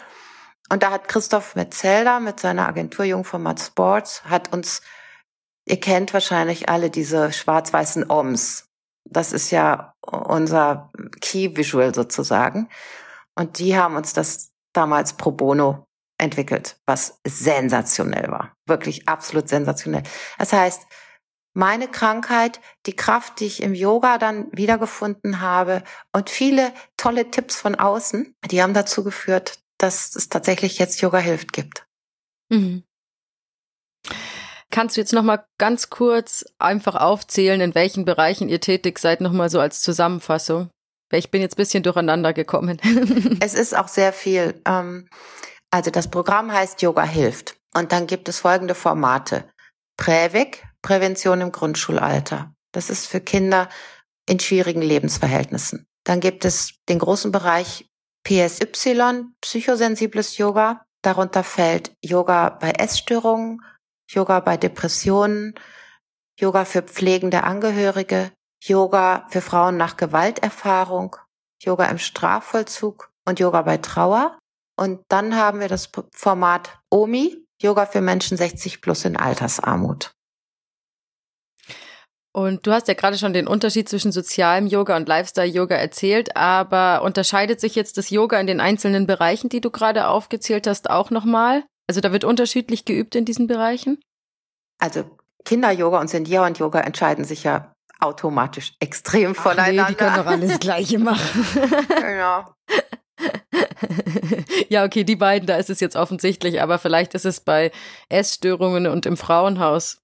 [0.69, 4.83] Und da hat Christoph Metzelder mit seiner Agentur Jungformat Sports hat uns,
[5.65, 8.69] ihr kennt wahrscheinlich alle diese schwarz-weißen Oms.
[9.09, 10.91] Das ist ja unser
[11.21, 12.69] Key Visual sozusagen.
[13.35, 15.87] Und die haben uns das damals pro bono
[16.19, 18.55] entwickelt, was sensationell war.
[18.67, 20.03] Wirklich absolut sensationell.
[20.39, 20.87] Das heißt,
[21.53, 27.57] meine Krankheit, die Kraft, die ich im Yoga dann wiedergefunden habe und viele tolle Tipps
[27.57, 31.87] von außen, die haben dazu geführt, dass es tatsächlich jetzt Yoga hilft gibt.
[32.51, 32.85] Mhm.
[34.77, 39.23] Kannst du jetzt noch mal ganz kurz einfach aufzählen, in welchen Bereichen ihr tätig seid,
[39.23, 40.69] noch mal so als Zusammenfassung?
[41.11, 42.79] Ich bin jetzt bisschen durcheinander gekommen.
[43.41, 44.61] es ist auch sehr viel.
[44.67, 45.09] Ähm,
[45.71, 47.57] also das Programm heißt Yoga hilft.
[47.73, 49.49] Und dann gibt es folgende Formate.
[49.97, 52.53] Prävik, Prävention im Grundschulalter.
[52.73, 53.71] Das ist für Kinder
[54.29, 55.87] in schwierigen Lebensverhältnissen.
[56.05, 57.89] Dann gibt es den großen Bereich
[58.25, 60.85] PSY, psychosensibles Yoga.
[61.01, 63.63] Darunter fällt Yoga bei Essstörungen,
[64.09, 65.55] Yoga bei Depressionen,
[66.39, 71.17] Yoga für pflegende Angehörige, Yoga für Frauen nach Gewalterfahrung,
[71.63, 74.39] Yoga im Strafvollzug und Yoga bei Trauer.
[74.79, 80.13] Und dann haben wir das Format OMI, Yoga für Menschen 60 plus in Altersarmut.
[82.37, 87.01] Und du hast ja gerade schon den Unterschied zwischen sozialem Yoga und Lifestyle-Yoga erzählt, aber
[87.01, 91.11] unterscheidet sich jetzt das Yoga in den einzelnen Bereichen, die du gerade aufgezählt hast, auch
[91.11, 91.65] nochmal?
[91.87, 94.01] Also da wird unterschiedlich geübt in diesen Bereichen?
[94.79, 95.05] Also
[95.45, 99.83] Kinder-Yoga und Sendira und Yoga entscheiden sich ja automatisch extrem Ach voneinander.
[99.83, 101.47] Nee, die können doch alles Gleiche machen.
[102.03, 102.55] ja.
[104.69, 107.73] ja, okay, die beiden, da ist es jetzt offensichtlich, aber vielleicht ist es bei
[108.09, 110.03] Essstörungen und im Frauenhaus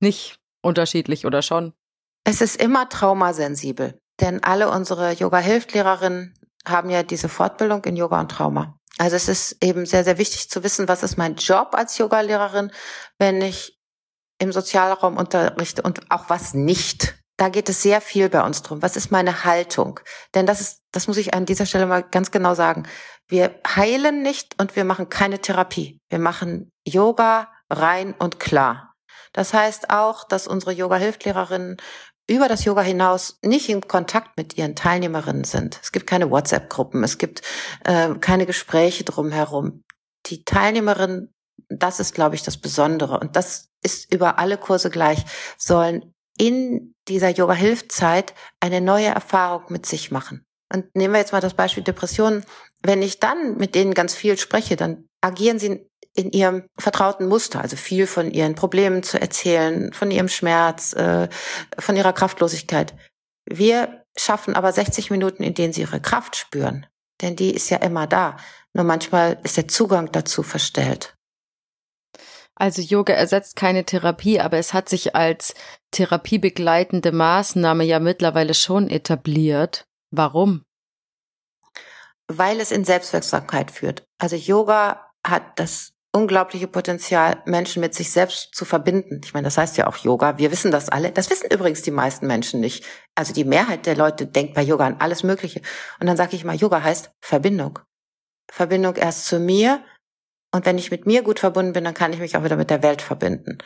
[0.00, 1.72] nicht unterschiedlich oder schon?
[2.24, 6.34] Es ist immer traumasensibel, denn alle unsere Yoga-Hilftlehrerinnen
[6.66, 8.77] haben ja diese Fortbildung in Yoga und Trauma.
[8.98, 12.72] Also es ist eben sehr, sehr wichtig zu wissen, was ist mein Job als Yogalehrerin,
[13.18, 13.78] wenn ich
[14.38, 17.14] im Sozialraum unterrichte und auch was nicht.
[17.36, 18.82] Da geht es sehr viel bei uns drum.
[18.82, 20.00] Was ist meine Haltung?
[20.34, 22.88] Denn das ist, das muss ich an dieser Stelle mal ganz genau sagen.
[23.28, 26.00] Wir heilen nicht und wir machen keine Therapie.
[26.08, 28.94] Wir machen Yoga rein und klar.
[29.32, 31.76] Das heißt auch, dass unsere Yoga-Hilftlehrerinnen
[32.28, 35.80] über das Yoga hinaus nicht in Kontakt mit ihren Teilnehmerinnen sind.
[35.82, 37.42] Es gibt keine WhatsApp-Gruppen, es gibt
[37.84, 39.82] äh, keine Gespräche drumherum.
[40.26, 41.34] Die Teilnehmerinnen,
[41.68, 45.24] das ist, glaube ich, das Besondere und das ist über alle Kurse gleich,
[45.56, 50.44] sollen in dieser Yoga-Hilfzeit eine neue Erfahrung mit sich machen.
[50.72, 52.44] Und nehmen wir jetzt mal das Beispiel Depressionen.
[52.82, 55.87] Wenn ich dann mit denen ganz viel spreche, dann agieren sie
[56.18, 61.28] in ihrem vertrauten Muster, also viel von ihren Problemen zu erzählen, von ihrem Schmerz, äh,
[61.78, 62.94] von ihrer Kraftlosigkeit.
[63.46, 66.86] Wir schaffen aber 60 Minuten, in denen sie ihre Kraft spüren,
[67.22, 68.36] denn die ist ja immer da.
[68.74, 71.14] Nur manchmal ist der Zugang dazu verstellt.
[72.56, 75.54] Also Yoga ersetzt keine Therapie, aber es hat sich als
[75.92, 79.86] therapiebegleitende Maßnahme ja mittlerweile schon etabliert.
[80.10, 80.64] Warum?
[82.26, 84.02] Weil es in Selbstwirksamkeit führt.
[84.18, 89.20] Also Yoga hat das unglaubliche Potenzial, Menschen mit sich selbst zu verbinden.
[89.24, 90.36] Ich meine, das heißt ja auch Yoga.
[90.36, 91.12] Wir wissen das alle.
[91.12, 92.84] Das wissen übrigens die meisten Menschen nicht.
[93.14, 95.62] Also die Mehrheit der Leute denkt bei Yoga an alles Mögliche.
[96.00, 97.78] Und dann sage ich mal, Yoga heißt Verbindung.
[98.50, 99.84] Verbindung erst zu mir.
[100.52, 102.70] Und wenn ich mit mir gut verbunden bin, dann kann ich mich auch wieder mit
[102.70, 103.58] der Welt verbinden.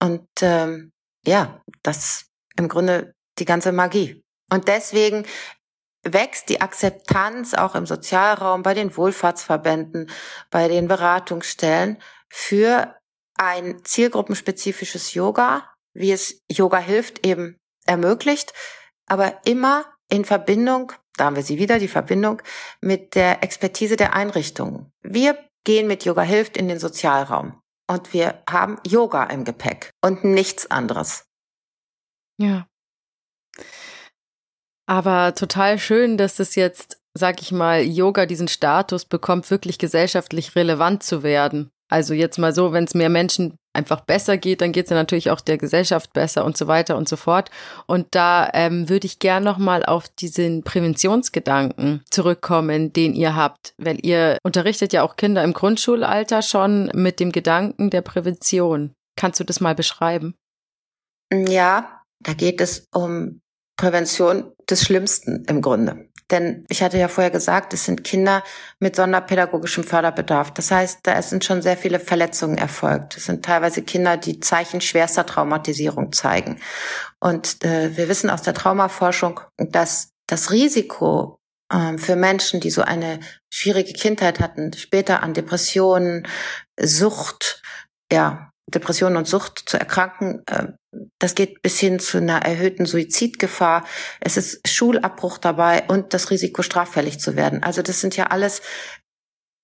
[0.00, 0.92] Und ähm,
[1.26, 2.26] ja, das
[2.56, 4.22] im Grunde die ganze Magie.
[4.50, 5.26] Und deswegen
[6.04, 10.10] wächst die Akzeptanz auch im Sozialraum, bei den Wohlfahrtsverbänden,
[10.50, 12.96] bei den Beratungsstellen für
[13.36, 18.52] ein zielgruppenspezifisches Yoga, wie es Yoga hilft, eben ermöglicht,
[19.06, 22.42] aber immer in Verbindung, da haben wir sie wieder, die Verbindung
[22.80, 24.92] mit der Expertise der Einrichtungen.
[25.02, 30.24] Wir gehen mit Yoga hilft in den Sozialraum und wir haben Yoga im Gepäck und
[30.24, 31.24] nichts anderes.
[32.38, 32.66] Ja.
[34.92, 40.54] Aber total schön, dass das jetzt, sag ich mal, Yoga diesen Status bekommt, wirklich gesellschaftlich
[40.54, 41.70] relevant zu werden.
[41.88, 44.96] Also jetzt mal so, wenn es mehr Menschen einfach besser geht, dann geht es ja
[44.96, 47.50] natürlich auch der Gesellschaft besser und so weiter und so fort.
[47.86, 53.98] Und da ähm, würde ich gern nochmal auf diesen Präventionsgedanken zurückkommen, den ihr habt, weil
[54.04, 58.92] ihr unterrichtet ja auch Kinder im Grundschulalter schon mit dem Gedanken der Prävention.
[59.16, 60.34] Kannst du das mal beschreiben?
[61.32, 63.40] Ja, da geht es um
[63.76, 66.08] Prävention des Schlimmsten im Grunde.
[66.30, 68.42] Denn ich hatte ja vorher gesagt, es sind Kinder
[68.80, 70.50] mit sonderpädagogischem Förderbedarf.
[70.52, 73.18] Das heißt, da sind schon sehr viele Verletzungen erfolgt.
[73.18, 76.58] Es sind teilweise Kinder, die Zeichen schwerster Traumatisierung zeigen.
[77.20, 81.38] Und äh, wir wissen aus der Traumaforschung, dass das Risiko
[81.70, 83.20] äh, für Menschen, die so eine
[83.52, 86.26] schwierige Kindheit hatten, später an Depressionen,
[86.80, 87.62] Sucht,
[88.10, 90.68] ja, Depression und Sucht zu erkranken, äh,
[91.18, 93.86] das geht bis hin zu einer erhöhten Suizidgefahr.
[94.20, 97.62] Es ist Schulabbruch dabei und das Risiko, straffällig zu werden.
[97.62, 98.60] Also das sind ja alles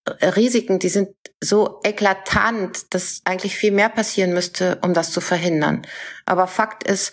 [0.06, 1.10] äh, Risiken, die sind
[1.40, 5.86] so eklatant, dass eigentlich viel mehr passieren müsste, um das zu verhindern.
[6.24, 7.12] Aber Fakt ist,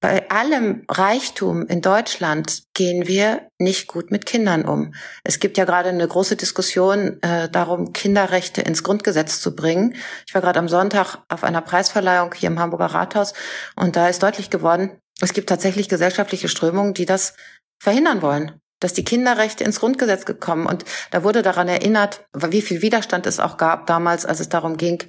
[0.00, 4.94] bei allem Reichtum in Deutschland gehen wir nicht gut mit Kindern um.
[5.24, 9.94] Es gibt ja gerade eine große Diskussion äh, darum, Kinderrechte ins Grundgesetz zu bringen.
[10.26, 13.34] Ich war gerade am Sonntag auf einer Preisverleihung hier im Hamburger Rathaus
[13.76, 17.34] und da ist deutlich geworden, es gibt tatsächlich gesellschaftliche Strömungen, die das
[17.78, 22.80] verhindern wollen dass die Kinderrechte ins Grundgesetz gekommen und da wurde daran erinnert, wie viel
[22.80, 25.04] Widerstand es auch gab damals, als es darum ging,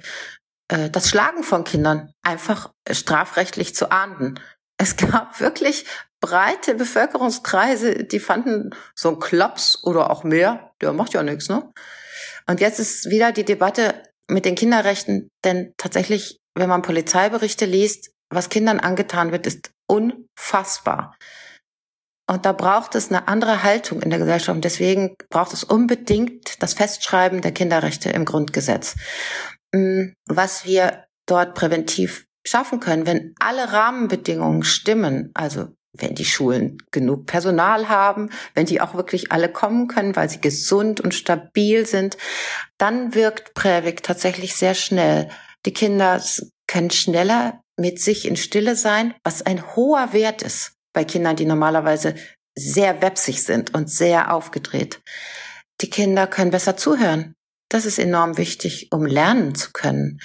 [0.68, 4.38] äh, das Schlagen von Kindern einfach strafrechtlich zu ahnden
[4.82, 5.86] es gab wirklich
[6.20, 11.70] breite Bevölkerungskreise, die fanden so ein Klaps oder auch mehr, der macht ja nichts, ne?
[12.48, 18.10] Und jetzt ist wieder die Debatte mit den Kinderrechten, denn tatsächlich, wenn man Polizeiberichte liest,
[18.30, 21.16] was Kindern angetan wird, ist unfassbar.
[22.28, 24.56] Und da braucht es eine andere Haltung in der Gesellschaft.
[24.56, 28.94] Und deswegen braucht es unbedingt das Festschreiben der Kinderrechte im Grundgesetz.
[29.74, 36.78] Hm, was wir dort präventiv schaffen können, wenn alle Rahmenbedingungen stimmen, also wenn die Schulen
[36.90, 41.86] genug Personal haben, wenn die auch wirklich alle kommen können, weil sie gesund und stabil
[41.86, 42.16] sind,
[42.78, 45.28] dann wirkt Prävik tatsächlich sehr schnell.
[45.66, 46.22] Die Kinder
[46.66, 51.44] können schneller mit sich in Stille sein, was ein hoher Wert ist bei Kindern, die
[51.44, 52.14] normalerweise
[52.54, 55.00] sehr wepsig sind und sehr aufgedreht.
[55.80, 57.34] Die Kinder können besser zuhören.
[57.68, 60.20] Das ist enorm wichtig, um lernen zu können.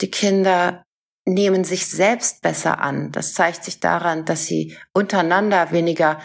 [0.00, 0.84] Die Kinder
[1.28, 3.12] nehmen sich selbst besser an.
[3.12, 6.20] Das zeigt sich daran, dass sie untereinander weniger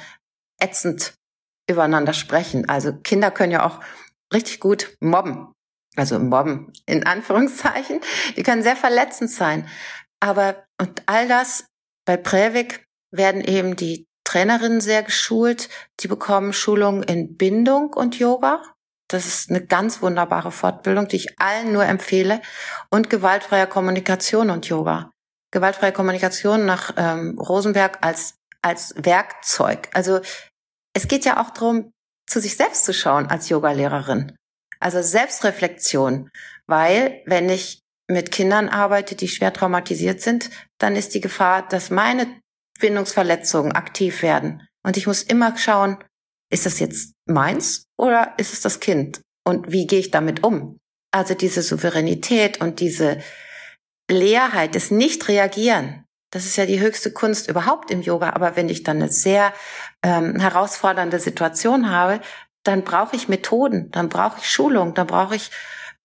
[0.60, 1.14] ätzend
[1.70, 2.70] übereinander sprechen.
[2.70, 3.80] Also Kinder können ja auch
[4.34, 5.52] richtig gut mobben.
[5.96, 8.02] Also mobben in Anführungszeichen.
[8.36, 9.68] Die können sehr verletzend sein.
[10.20, 11.66] Aber und all das
[12.06, 15.70] bei Prävik werden eben die Trainerinnen sehr geschult.
[16.00, 18.64] Die bekommen Schulungen in Bindung und Yoga.
[19.14, 22.42] Das ist eine ganz wunderbare Fortbildung, die ich allen nur empfehle.
[22.90, 25.12] Und gewaltfreie Kommunikation und Yoga.
[25.52, 29.90] Gewaltfreie Kommunikation nach ähm, Rosenberg als, als Werkzeug.
[29.94, 30.22] Also
[30.94, 31.92] es geht ja auch darum,
[32.28, 34.36] zu sich selbst zu schauen als Yogalehrerin.
[34.80, 36.32] Also Selbstreflexion.
[36.66, 40.50] Weil wenn ich mit Kindern arbeite, die schwer traumatisiert sind,
[40.80, 42.42] dann ist die Gefahr, dass meine
[42.80, 44.68] Bindungsverletzungen aktiv werden.
[44.84, 46.04] Und ich muss immer schauen,
[46.54, 49.22] ist das jetzt meins oder ist es das Kind?
[49.46, 50.78] Und wie gehe ich damit um?
[51.12, 53.22] Also diese Souveränität und diese
[54.10, 58.32] Leerheit, das Nicht-Reagieren, das ist ja die höchste Kunst überhaupt im Yoga.
[58.32, 59.54] Aber wenn ich dann eine sehr
[60.04, 62.22] ähm, herausfordernde Situation habe,
[62.64, 65.52] dann brauche ich Methoden, dann brauche ich Schulung, dann brauche ich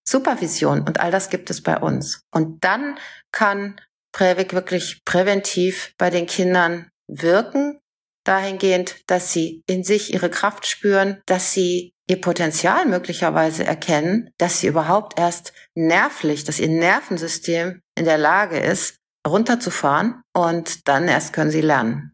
[0.07, 2.23] Supervision und all das gibt es bei uns.
[2.31, 2.99] Und dann
[3.33, 3.81] kann
[4.13, 7.81] Prävik wirklich präventiv bei den Kindern wirken,
[8.29, 14.61] dahingehend, dass sie in sich ihre Kraft spüren, dass sie ihr Potenzial möglicherweise erkennen, dass
[14.61, 21.33] sie überhaupt erst nervlich, dass ihr Nervensystem in der Lage ist, runterzufahren und dann erst
[21.33, 22.12] können sie lernen.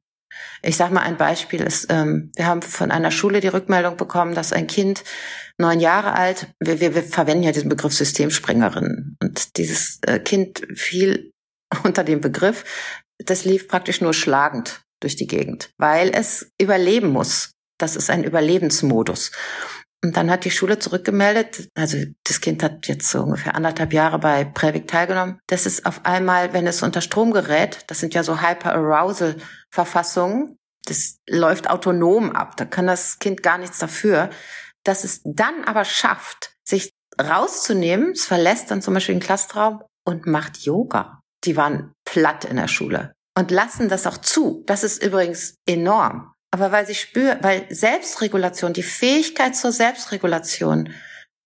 [0.63, 4.35] Ich sage mal ein Beispiel ist, ähm, wir haben von einer Schule die Rückmeldung bekommen,
[4.35, 5.05] dass ein Kind
[5.59, 10.67] neun Jahre alt, wir, wir, wir verwenden ja diesen Begriff Systemspringerin und dieses äh, Kind
[10.75, 11.33] fiel
[11.85, 12.65] unter dem Begriff,
[13.19, 17.51] das lief praktisch nur schlagend durch die Gegend, weil es überleben muss.
[17.79, 19.33] Das ist ein Überlebensmodus.
[20.03, 24.19] Und dann hat die Schule zurückgemeldet, also das Kind hat jetzt so ungefähr anderthalb Jahre
[24.19, 28.23] bei Prävik teilgenommen, dass es auf einmal, wenn es unter Strom gerät, das sind ja
[28.23, 34.29] so Hyper-Arousal-Verfassungen, das läuft autonom ab, da kann das Kind gar nichts dafür,
[34.85, 40.27] dass es dann aber schafft, sich rauszunehmen, es verlässt dann zum Beispiel den Klassenraum und
[40.27, 41.23] macht Yoga.
[41.45, 44.63] Die waren platt in der Schule und lassen das auch zu.
[44.67, 50.95] Das ist übrigens enorm aber weil sie spürt, weil Selbstregulation, die Fähigkeit zur Selbstregulation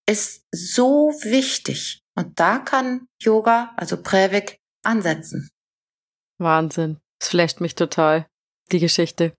[0.07, 2.03] ist so wichtig.
[2.15, 5.49] Und da kann Yoga, also Prävik, ansetzen.
[6.39, 6.99] Wahnsinn.
[7.23, 8.27] Es flasht mich total,
[8.71, 9.33] die Geschichte.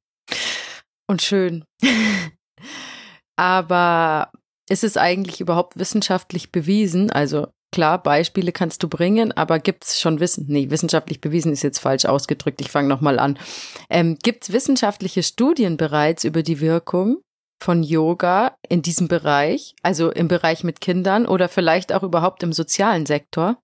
[1.08, 1.64] Und schön.
[3.36, 4.32] Aber
[4.68, 7.12] ist es eigentlich überhaupt wissenschaftlich bewiesen?
[7.12, 10.46] Also Klar, Beispiele kannst du bringen, aber gibt's schon Wissen?
[10.48, 12.62] Nee, wissenschaftlich bewiesen ist jetzt falsch ausgedrückt.
[12.62, 13.38] Ich fange nochmal an.
[13.90, 17.22] Ähm, gibt's wissenschaftliche Studien bereits über die Wirkung
[17.62, 22.54] von Yoga in diesem Bereich, also im Bereich mit Kindern oder vielleicht auch überhaupt im
[22.54, 23.62] sozialen Sektor?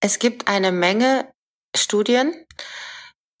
[0.00, 1.28] Es gibt eine Menge
[1.74, 2.32] Studien,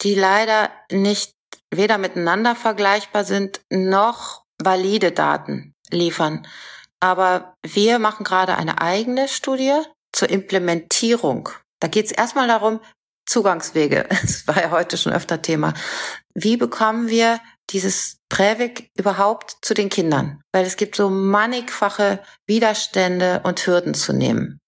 [0.02, 1.34] die leider nicht
[1.70, 6.46] weder miteinander vergleichbar sind noch valide Daten liefern.
[7.00, 9.80] Aber wir machen gerade eine eigene Studie
[10.12, 11.48] zur Implementierung.
[11.80, 12.80] Da geht es erstmal darum,
[13.26, 14.06] Zugangswege.
[14.22, 15.72] Das war ja heute schon öfter Thema.
[16.34, 17.40] Wie bekommen wir
[17.72, 20.42] dieses Prävik überhaupt zu den Kindern?
[20.52, 24.60] Weil es gibt so mannigfache Widerstände und Hürden zu nehmen.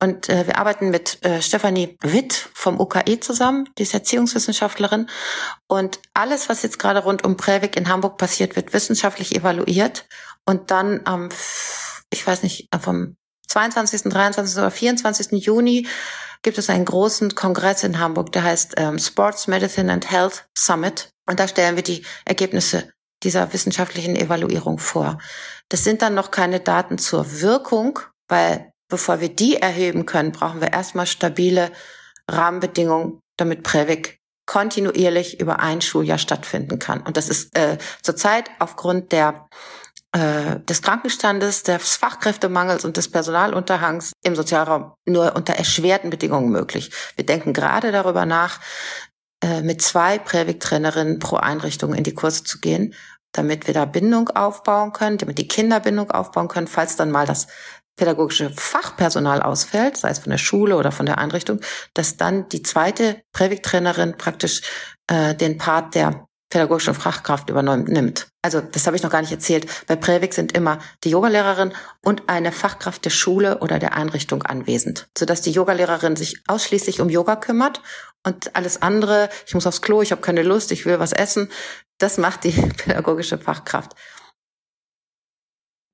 [0.00, 5.08] Und äh, wir arbeiten mit äh, Stefanie Witt vom UKE zusammen, die ist Erziehungswissenschaftlerin.
[5.68, 10.06] Und alles, was jetzt gerade rund um Prävik in Hamburg passiert, wird wissenschaftlich evaluiert.
[10.44, 11.28] Und dann am,
[12.12, 13.16] ich weiß nicht, vom
[13.48, 14.58] 22., 23.
[14.58, 15.44] oder 24.
[15.44, 15.86] Juni
[16.42, 21.11] gibt es einen großen Kongress in Hamburg, der heißt ähm, Sports Medicine and Health Summit.
[21.26, 25.18] Und da stellen wir die Ergebnisse dieser wissenschaftlichen Evaluierung vor.
[25.68, 30.60] Das sind dann noch keine Daten zur Wirkung, weil bevor wir die erheben können, brauchen
[30.60, 31.70] wir erstmal stabile
[32.28, 37.00] Rahmenbedingungen, damit Prävik kontinuierlich über ein Schuljahr stattfinden kann.
[37.00, 39.46] Und das ist äh, zurzeit aufgrund der
[40.12, 46.90] äh, des Krankenstandes, des Fachkräftemangels und des Personalunterhangs im Sozialraum nur unter erschwerten Bedingungen möglich.
[47.16, 48.60] Wir denken gerade darüber nach,
[49.42, 52.94] äh, mit zwei Prävik-Trainerinnen pro Einrichtung in die Kurse zu gehen,
[53.32, 57.26] damit wir da Bindung aufbauen können, damit die Kinder Bindung aufbauen können, falls dann mal
[57.26, 57.48] das
[57.96, 61.60] pädagogische Fachpersonal ausfällt, sei es von der Schule oder von der Einrichtung,
[61.94, 64.62] dass dann die zweite Prävik-Trainerin praktisch
[65.08, 68.28] äh, den Part der pädagogischen Fachkraft übernimmt.
[68.42, 69.66] Also das habe ich noch gar nicht erzählt.
[69.86, 71.72] Bei Prävik sind immer die Yogalehrerin
[72.04, 77.08] und eine Fachkraft der Schule oder der Einrichtung anwesend, sodass die Yogalehrerin sich ausschließlich um
[77.08, 77.80] Yoga kümmert
[78.22, 81.48] und alles andere, ich muss aufs Klo, ich habe keine Lust, ich will was essen,
[81.98, 83.92] das macht die pädagogische Fachkraft.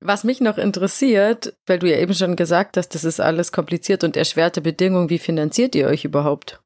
[0.01, 4.03] Was mich noch interessiert, weil du ja eben schon gesagt hast, das ist alles kompliziert
[4.03, 6.61] und erschwerte Bedingungen, wie finanziert ihr euch überhaupt?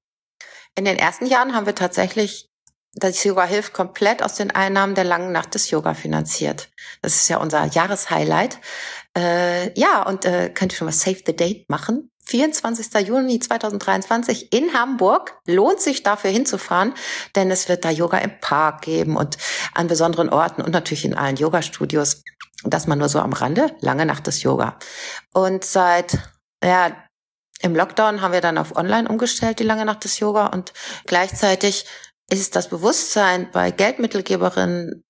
[0.78, 2.51] In den ersten Jahren haben wir tatsächlich
[2.94, 6.68] das Yoga hilft komplett aus den Einnahmen der langen Nacht des Yoga finanziert.
[7.00, 8.58] Das ist ja unser Jahreshighlight.
[9.16, 12.10] Äh, ja, und äh, könnt ihr schon mal Save the Date machen.
[12.24, 13.06] 24.
[13.06, 15.38] Juni 2023 in Hamburg.
[15.46, 16.94] Lohnt sich dafür hinzufahren,
[17.34, 19.38] denn es wird da Yoga im Park geben und
[19.74, 22.22] an besonderen Orten und natürlich in allen Yoga-Studios.
[22.64, 24.78] Das mal nur so am Rande, lange Nacht des Yoga.
[25.32, 26.18] Und seit,
[26.62, 26.92] ja,
[27.60, 30.72] im Lockdown haben wir dann auf Online umgestellt, die lange Nacht des Yoga und
[31.06, 31.86] gleichzeitig
[32.40, 35.04] ist das Bewusstsein bei Geldmittelgeberinnen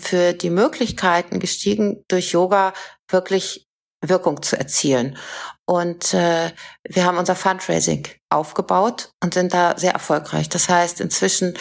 [0.00, 2.72] für die Möglichkeiten gestiegen, durch Yoga
[3.10, 3.66] wirklich
[4.00, 5.18] Wirkung zu erzielen.
[5.66, 6.52] Und äh,
[6.88, 10.48] wir haben unser Fundraising aufgebaut und sind da sehr erfolgreich.
[10.48, 11.54] Das heißt, inzwischen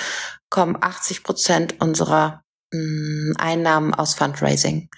[0.49, 4.89] kommen 80 Prozent unserer mh, Einnahmen aus Fundraising.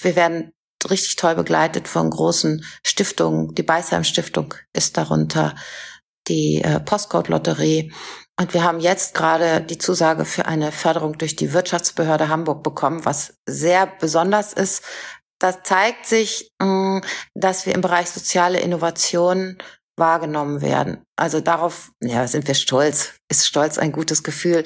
[0.00, 0.52] Wir werden
[0.88, 3.54] richtig toll begleitet von großen Stiftungen.
[3.54, 5.54] Die Beisheim Stiftung ist darunter,
[6.26, 7.92] die äh, Postcode Lotterie,
[8.40, 13.04] Und wir haben jetzt gerade die Zusage für eine Förderung durch die Wirtschaftsbehörde Hamburg bekommen,
[13.04, 14.84] was sehr besonders ist.
[15.40, 17.00] Das zeigt sich, mm,
[17.34, 19.58] dass wir im Bereich soziale Innovation
[19.96, 21.02] wahrgenommen werden.
[21.16, 23.14] Also darauf, ja, sind wir stolz.
[23.28, 24.62] Ist stolz ein gutes Gefühl?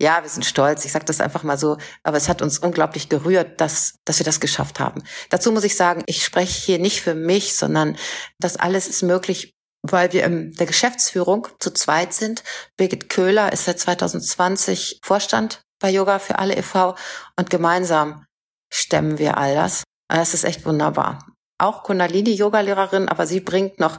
[0.00, 0.84] Ja, wir sind stolz.
[0.84, 1.76] Ich sage das einfach mal so.
[2.02, 5.04] Aber es hat uns unglaublich gerührt, dass, dass wir das geschafft haben.
[5.30, 7.96] Dazu muss ich sagen, ich spreche hier nicht für mich, sondern
[8.40, 12.42] das alles ist möglich, weil wir in der Geschäftsführung zu zweit sind.
[12.76, 16.94] Birgit Köhler ist seit 2020 Vorstand bei Yoga für alle e.V.
[17.36, 18.24] und gemeinsam
[18.72, 19.82] stemmen wir all das.
[20.08, 21.26] Das ist echt wunderbar.
[21.58, 23.98] Auch Kundalini Yoga-Lehrerin, aber sie bringt noch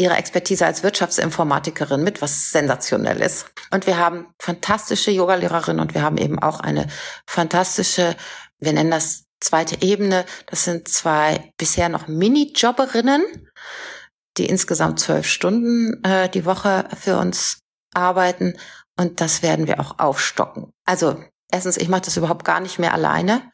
[0.00, 3.46] ihre Expertise als Wirtschaftsinformatikerin mit, was sensationell ist.
[3.70, 6.88] Und wir haben fantastische Yogalehrerinnen und wir haben eben auch eine
[7.26, 8.16] fantastische,
[8.58, 10.24] wir nennen das zweite Ebene.
[10.46, 13.22] Das sind zwei bisher noch Mini-Jobberinnen,
[14.38, 17.60] die insgesamt zwölf Stunden äh, die Woche für uns
[17.94, 18.56] arbeiten.
[18.96, 20.72] Und das werden wir auch aufstocken.
[20.84, 23.50] Also erstens, ich mache das überhaupt gar nicht mehr alleine.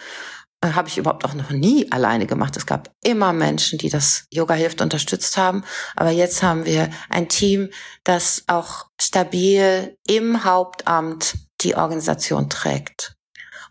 [0.61, 2.57] Äh, habe ich überhaupt auch noch nie alleine gemacht.
[2.57, 5.65] Es gab immer Menschen, die das Yoga hilft unterstützt haben.
[5.95, 7.71] Aber jetzt haben wir ein Team,
[8.05, 13.17] das auch stabil im Hauptamt die Organisation trägt.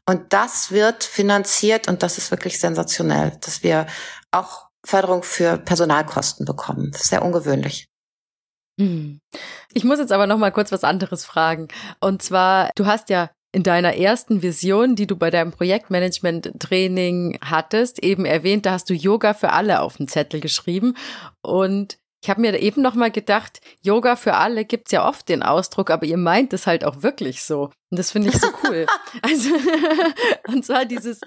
[0.07, 3.87] Und das wird finanziert und das ist wirklich sensationell, dass wir
[4.29, 6.91] auch Förderung für Personalkosten bekommen.
[6.93, 7.87] Sehr ungewöhnlich.
[8.79, 9.19] Hm.
[9.73, 11.67] Ich muss jetzt aber noch mal kurz was anderes fragen.
[11.99, 18.03] Und zwar, du hast ja in deiner ersten Vision, die du bei deinem Projektmanagement-Training hattest,
[18.03, 20.95] eben erwähnt, da hast du Yoga für alle auf den Zettel geschrieben.
[21.41, 25.43] Und ich habe mir eben noch mal gedacht, Yoga für alle gibt's ja oft den
[25.43, 27.69] Ausdruck, aber ihr meint es halt auch wirklich so.
[27.91, 28.87] Und das finde ich so cool.
[29.21, 29.49] also,
[30.47, 31.21] und zwar dieses,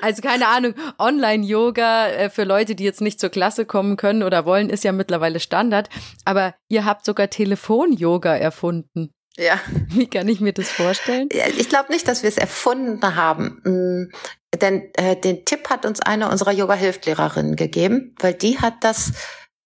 [0.00, 4.46] also keine Ahnung, Online-Yoga äh, für Leute, die jetzt nicht zur Klasse kommen können oder
[4.46, 5.90] wollen, ist ja mittlerweile Standard.
[6.24, 9.12] Aber ihr habt sogar Telefon-Yoga erfunden.
[9.36, 9.60] Ja.
[9.88, 11.28] Wie kann ich mir das vorstellen?
[11.58, 13.60] Ich glaube nicht, dass wir es erfunden haben.
[13.64, 19.12] Mm, denn äh, den Tipp hat uns eine unserer Yoga-Hilftlehrerinnen gegeben, weil die hat das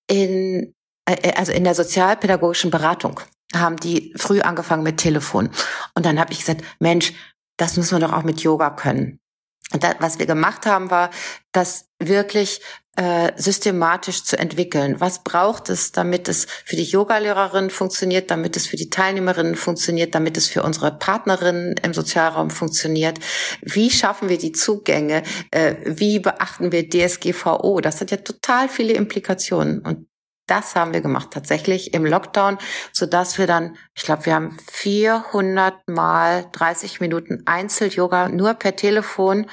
[0.09, 0.75] in,
[1.09, 3.21] äh, äh, also in der sozialpädagogischen Beratung
[3.55, 5.51] haben die früh angefangen mit Telefon.
[5.95, 7.13] Und dann habe ich gesagt, Mensch,
[7.59, 9.21] das müssen wir doch auch mit Yoga können.
[9.73, 11.11] Und das, was wir gemacht haben, war,
[11.53, 12.61] das wirklich
[12.97, 15.01] äh, systematisch zu entwickeln.
[15.01, 20.15] Was braucht es, damit es für die Yogalehrerin funktioniert, damit es für die Teilnehmerinnen funktioniert,
[20.15, 23.19] damit es für unsere Partnerinnen im Sozialraum funktioniert?
[23.63, 25.23] Wie schaffen wir die Zugänge?
[25.51, 27.81] Äh, wie beachten wir DSGVO?
[27.81, 29.79] Das hat ja total viele Implikationen.
[29.81, 30.07] Und
[30.47, 32.59] das haben wir gemacht, tatsächlich im Lockdown,
[32.93, 38.77] so dass wir dann, ich glaube, wir haben 400 mal 30 Minuten Einzel-Yoga nur per
[38.77, 39.47] Telefon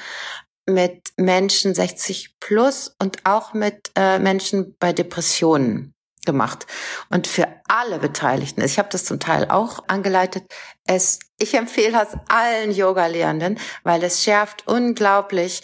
[0.72, 5.94] mit Menschen 60 plus und auch mit äh, Menschen bei Depressionen
[6.26, 6.66] gemacht.
[7.08, 10.44] Und für alle Beteiligten, ich habe das zum Teil auch angeleitet,
[10.86, 15.62] es, ich empfehle das allen Yoga-Lehrenden, weil es schärft unglaublich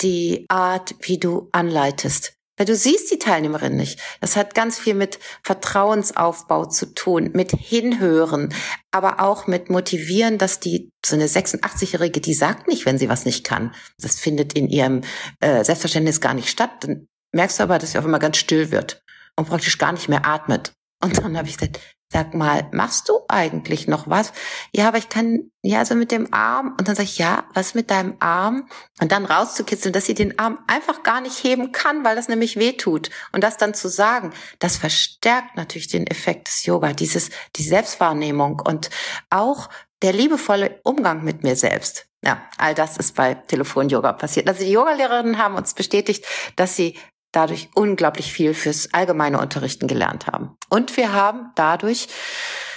[0.00, 2.37] die Art, wie du anleitest.
[2.58, 3.98] Weil du siehst die Teilnehmerin nicht.
[4.20, 8.52] Das hat ganz viel mit Vertrauensaufbau zu tun, mit Hinhören,
[8.90, 13.24] aber auch mit Motivieren, dass die, so eine 86-Jährige, die sagt nicht, wenn sie was
[13.24, 13.74] nicht kann.
[14.00, 15.02] Das findet in ihrem
[15.40, 16.70] äh, Selbstverständnis gar nicht statt.
[16.80, 19.02] Dann merkst du aber, dass sie auf einmal ganz still wird
[19.36, 20.72] und praktisch gar nicht mehr atmet.
[21.00, 21.80] Und dann habe ich gesagt,
[22.10, 24.32] Sag mal, machst du eigentlich noch was?
[24.72, 26.74] Ja, aber ich kann, ja, so mit dem Arm.
[26.78, 28.66] Und dann sag ich, ja, was mit deinem Arm?
[28.98, 32.56] Und dann rauszukitzeln, dass sie den Arm einfach gar nicht heben kann, weil das nämlich
[32.56, 33.10] weh tut.
[33.32, 38.62] Und das dann zu sagen, das verstärkt natürlich den Effekt des Yoga, dieses, die Selbstwahrnehmung
[38.64, 38.88] und
[39.28, 39.68] auch
[40.00, 42.06] der liebevolle Umgang mit mir selbst.
[42.24, 44.48] Ja, all das ist bei Telefon-Yoga passiert.
[44.48, 46.24] Also die Yogalehrerinnen haben uns bestätigt,
[46.56, 46.96] dass sie
[47.32, 50.56] dadurch unglaublich viel fürs allgemeine Unterrichten gelernt haben.
[50.68, 52.08] Und wir haben dadurch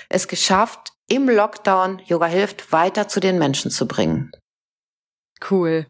[0.10, 4.32] es geschafft, im Lockdown Yoga hilft weiter zu den Menschen zu bringen.
[5.50, 5.88] Cool.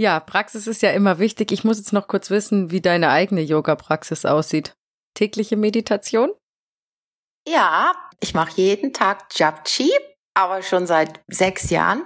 [0.00, 1.50] Ja, Praxis ist ja immer wichtig.
[1.50, 4.76] Ich muss jetzt noch kurz wissen, wie deine eigene Yoga-Praxis aussieht.
[5.14, 6.30] Tägliche Meditation?
[7.48, 9.90] Ja, ich mache jeden Tag Japchi,
[10.34, 12.04] aber schon seit sechs Jahren.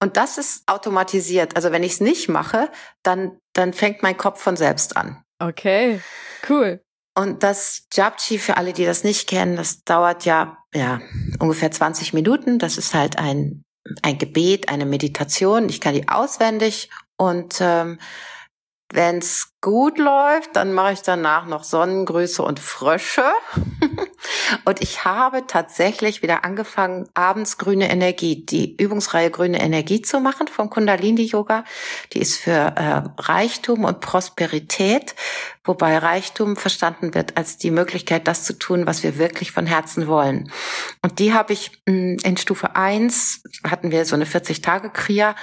[0.00, 1.56] Und das ist automatisiert.
[1.56, 2.70] Also wenn ich es nicht mache,
[3.02, 5.22] dann, dann fängt mein Kopf von selbst an.
[5.38, 6.00] Okay,
[6.48, 6.80] cool.
[7.14, 11.00] Und das Japchi, für alle, die das nicht kennen, das dauert ja, ja
[11.38, 12.58] ungefähr 20 Minuten.
[12.58, 13.64] Das ist halt ein,
[14.02, 15.68] ein Gebet, eine Meditation.
[15.68, 17.98] Ich kann die auswendig und ähm,
[18.92, 23.24] Wenn's gut läuft, dann mache ich danach noch Sonnengrüße und Frösche.
[24.64, 30.48] und ich habe tatsächlich wieder angefangen, abends grüne Energie, die Übungsreihe grüne Energie zu machen
[30.48, 31.64] vom Kundalini Yoga.
[32.12, 35.14] Die ist für äh, Reichtum und Prosperität,
[35.64, 40.06] wobei Reichtum verstanden wird als die Möglichkeit, das zu tun, was wir wirklich von Herzen
[40.06, 40.50] wollen.
[41.02, 44.90] Und die habe ich mh, hm, in Stufe eins hatten wir so eine 40 Tage
[44.90, 45.34] Kria,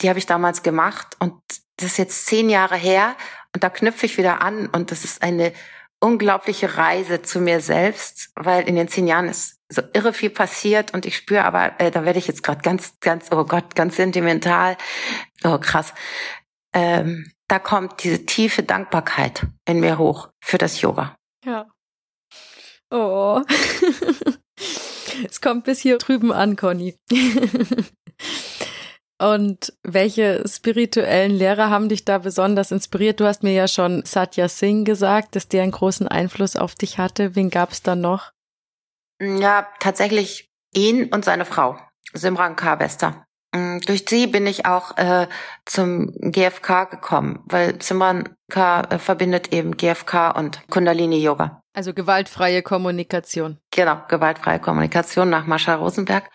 [0.00, 1.34] die habe ich damals gemacht und
[1.76, 3.16] das ist jetzt zehn Jahre her
[3.54, 5.52] und da knüpfe ich wieder an und das ist eine
[6.00, 10.92] unglaubliche Reise zu mir selbst, weil in den zehn Jahren ist so irre viel passiert
[10.94, 13.96] und ich spüre aber, äh, da werde ich jetzt gerade ganz, ganz, oh Gott, ganz
[13.96, 14.76] sentimental.
[15.44, 15.94] Oh krass.
[16.72, 21.16] Ähm, da kommt diese tiefe Dankbarkeit in mir hoch für das Yoga.
[21.44, 21.66] Ja.
[22.90, 23.42] Oh.
[25.28, 26.96] es kommt bis hier drüben an, Conny.
[29.20, 33.20] Und welche spirituellen Lehrer haben dich da besonders inspiriert?
[33.20, 36.96] Du hast mir ja schon Satya Singh gesagt, dass der einen großen Einfluss auf dich
[36.96, 37.36] hatte.
[37.36, 38.32] Wen gab es da noch?
[39.20, 41.76] Ja, tatsächlich ihn und seine Frau,
[42.14, 42.78] Simran K.
[42.78, 43.26] Wester.
[43.54, 45.26] Mm, durch sie bin ich auch äh,
[45.66, 48.80] zum GFK gekommen, weil Simran K.
[48.82, 51.60] Äh, verbindet eben GFK und Kundalini Yoga.
[51.74, 53.58] Also gewaltfreie Kommunikation.
[53.70, 56.30] Genau, gewaltfreie Kommunikation nach Mascha Rosenberg.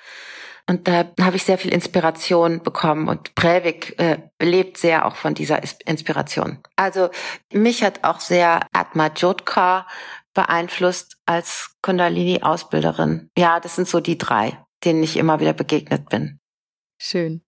[0.67, 5.35] Und da habe ich sehr viel Inspiration bekommen und Breivik äh, lebt sehr auch von
[5.35, 6.59] dieser Inspiration.
[6.75, 7.09] Also
[7.53, 9.85] mich hat auch sehr Atma Jodka
[10.33, 13.29] beeinflusst als Kundalini-Ausbilderin.
[13.37, 16.39] Ja, das sind so die drei, denen ich immer wieder begegnet bin.
[16.99, 17.43] Schön.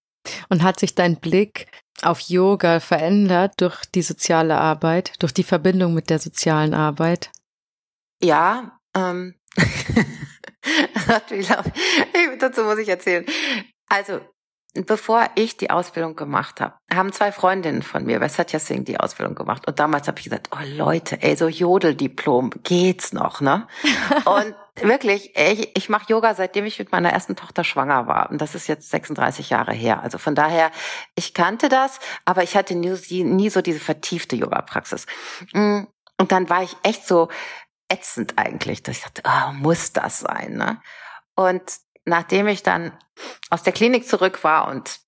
[0.49, 1.67] Und hat sich dein Blick
[2.01, 7.31] auf Yoga verändert durch die soziale Arbeit, durch die Verbindung mit der sozialen Arbeit?
[8.21, 9.35] Ja, ähm,
[12.39, 13.25] dazu muss ich erzählen.
[13.89, 14.19] Also,
[14.85, 18.99] bevor ich die Ausbildung gemacht habe, haben zwei Freundinnen von mir bei Satya Singh die
[18.99, 19.67] Ausbildung gemacht.
[19.67, 23.67] Und damals habe ich gesagt, oh Leute, ey, so Jodeldiplom, geht's noch, ne?
[24.25, 28.29] Und wirklich, ich, ich mache Yoga, seitdem ich mit meiner ersten Tochter schwanger war.
[28.29, 30.03] Und das ist jetzt 36 Jahre her.
[30.03, 30.71] Also von daher,
[31.15, 35.05] ich kannte das, aber ich hatte nie, nie so diese vertiefte Yoga-Praxis.
[35.53, 35.83] Mm,
[36.19, 37.29] und dann war ich echt so,
[37.89, 40.81] ätzend eigentlich, dass ich dachte, oh, muss das sein, ne?
[41.35, 41.63] Und
[42.05, 42.97] nachdem ich dann
[43.49, 44.99] aus der Klinik zurück war und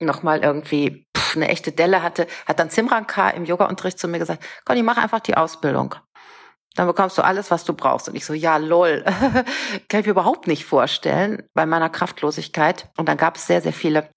[0.00, 3.30] nochmal irgendwie pff, eine echte Delle hatte, hat dann Simran K.
[3.30, 5.94] im Yoga-Unterricht zu mir gesagt, Conny, mach einfach die Ausbildung.
[6.74, 8.08] Dann bekommst du alles, was du brauchst.
[8.08, 9.02] Und ich so, ja, lol,
[9.88, 12.88] kann ich mir überhaupt nicht vorstellen bei meiner Kraftlosigkeit.
[12.96, 14.10] Und dann gab es sehr, sehr viele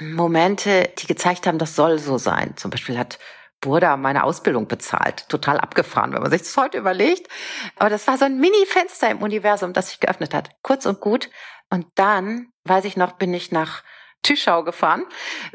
[0.00, 2.56] Momente, die gezeigt haben, das soll so sein.
[2.56, 3.18] Zum Beispiel hat
[3.62, 5.28] Burda meine Ausbildung bezahlt.
[5.30, 7.28] Total abgefahren, wenn man sich das heute überlegt.
[7.78, 10.50] Aber das war so ein Mini-Fenster im Universum, das sich geöffnet hat.
[10.62, 11.30] Kurz und gut.
[11.70, 13.82] Und dann, weiß ich noch, bin ich nach
[14.22, 15.04] Tüschau gefahren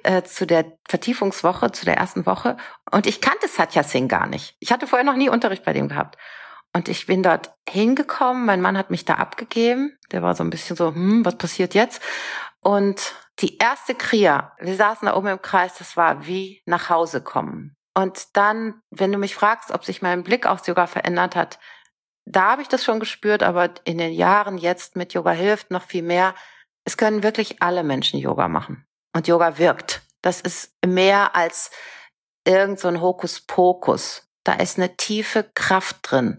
[0.04, 2.58] äh, zu der Vertiefungswoche, zu der ersten Woche.
[2.92, 4.56] Und ich kannte Satya Singh gar nicht.
[4.60, 6.18] Ich hatte vorher noch nie Unterricht bei dem gehabt.
[6.74, 8.46] Und ich bin dort hingekommen.
[8.46, 9.98] Mein Mann hat mich da abgegeben.
[10.12, 12.02] Der war so ein bisschen so, hm, was passiert jetzt?
[12.62, 17.22] Und die erste Kriya, wir saßen da oben im Kreis, das war wie nach Hause
[17.22, 17.77] kommen.
[17.98, 21.58] Und dann, wenn du mich fragst, ob sich mein Blick aufs Yoga verändert hat,
[22.26, 25.82] da habe ich das schon gespürt, aber in den Jahren jetzt mit Yoga hilft noch
[25.82, 26.36] viel mehr.
[26.86, 28.86] Es können wirklich alle Menschen Yoga machen.
[29.16, 30.04] Und Yoga wirkt.
[30.22, 31.72] Das ist mehr als
[32.46, 34.30] irgend so ein Hokuspokus.
[34.44, 36.38] Da ist eine tiefe Kraft drin.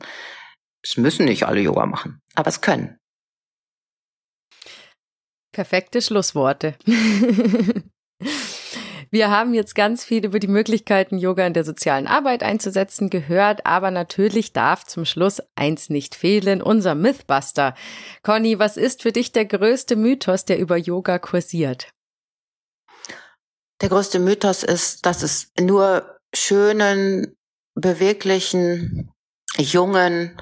[0.84, 3.00] Es müssen nicht alle Yoga machen, aber es können.
[5.52, 6.78] Perfekte Schlussworte.
[9.10, 13.64] Wir haben jetzt ganz viel über die Möglichkeiten, Yoga in der sozialen Arbeit einzusetzen gehört,
[13.64, 17.74] aber natürlich darf zum Schluss eins nicht fehlen, unser Mythbuster.
[18.22, 21.90] Conny, was ist für dich der größte Mythos, der über Yoga kursiert?
[23.80, 27.36] Der größte Mythos ist, dass es nur schönen,
[27.74, 29.12] beweglichen,
[29.56, 30.40] jungen,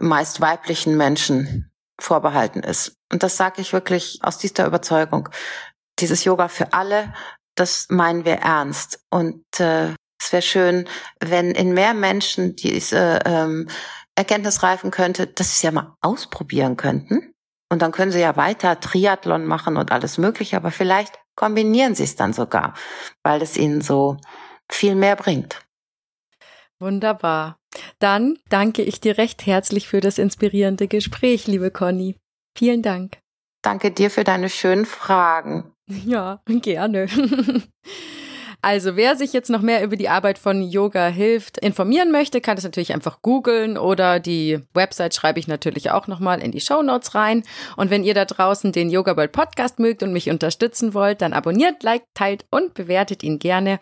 [0.00, 2.96] meist weiblichen Menschen vorbehalten ist.
[3.12, 5.28] Und das sage ich wirklich aus dieser Überzeugung.
[5.98, 7.12] Dieses Yoga für alle,
[7.54, 9.04] das meinen wir ernst.
[9.10, 10.88] Und äh, es wäre schön,
[11.20, 13.68] wenn in mehr Menschen diese ähm,
[14.14, 17.32] Erkenntnis reifen könnte, dass sie es ja mal ausprobieren könnten.
[17.72, 22.04] Und dann können sie ja weiter Triathlon machen und alles Mögliche, aber vielleicht kombinieren sie
[22.04, 22.74] es dann sogar,
[23.22, 24.16] weil es ihnen so
[24.70, 25.64] viel mehr bringt.
[26.80, 27.58] Wunderbar.
[27.98, 32.16] Dann danke ich dir recht herzlich für das inspirierende Gespräch, liebe Conny.
[32.56, 33.18] Vielen Dank.
[33.62, 35.72] Danke dir für deine schönen Fragen.
[36.06, 37.06] Ja, gerne.
[38.62, 42.56] Also, wer sich jetzt noch mehr über die Arbeit von Yoga hilft, informieren möchte, kann
[42.56, 46.82] das natürlich einfach googeln oder die Website schreibe ich natürlich auch nochmal in die Show
[46.82, 47.42] Notes rein.
[47.78, 51.32] Und wenn ihr da draußen den Yoga World Podcast mögt und mich unterstützen wollt, dann
[51.32, 53.80] abonniert, liked, teilt und bewertet ihn gerne.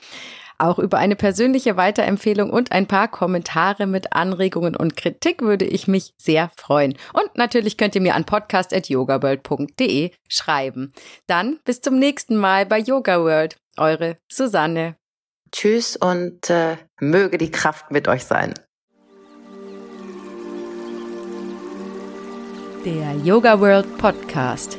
[0.58, 5.86] Auch über eine persönliche Weiterempfehlung und ein paar Kommentare mit Anregungen und Kritik würde ich
[5.86, 6.94] mich sehr freuen.
[7.12, 10.92] Und natürlich könnt ihr mir an podcast.yogaworld.de schreiben.
[11.28, 13.56] Dann bis zum nächsten Mal bei Yoga World.
[13.76, 14.96] Eure Susanne.
[15.52, 18.52] Tschüss und äh, möge die Kraft mit euch sein.
[22.84, 24.78] Der Yoga World Podcast.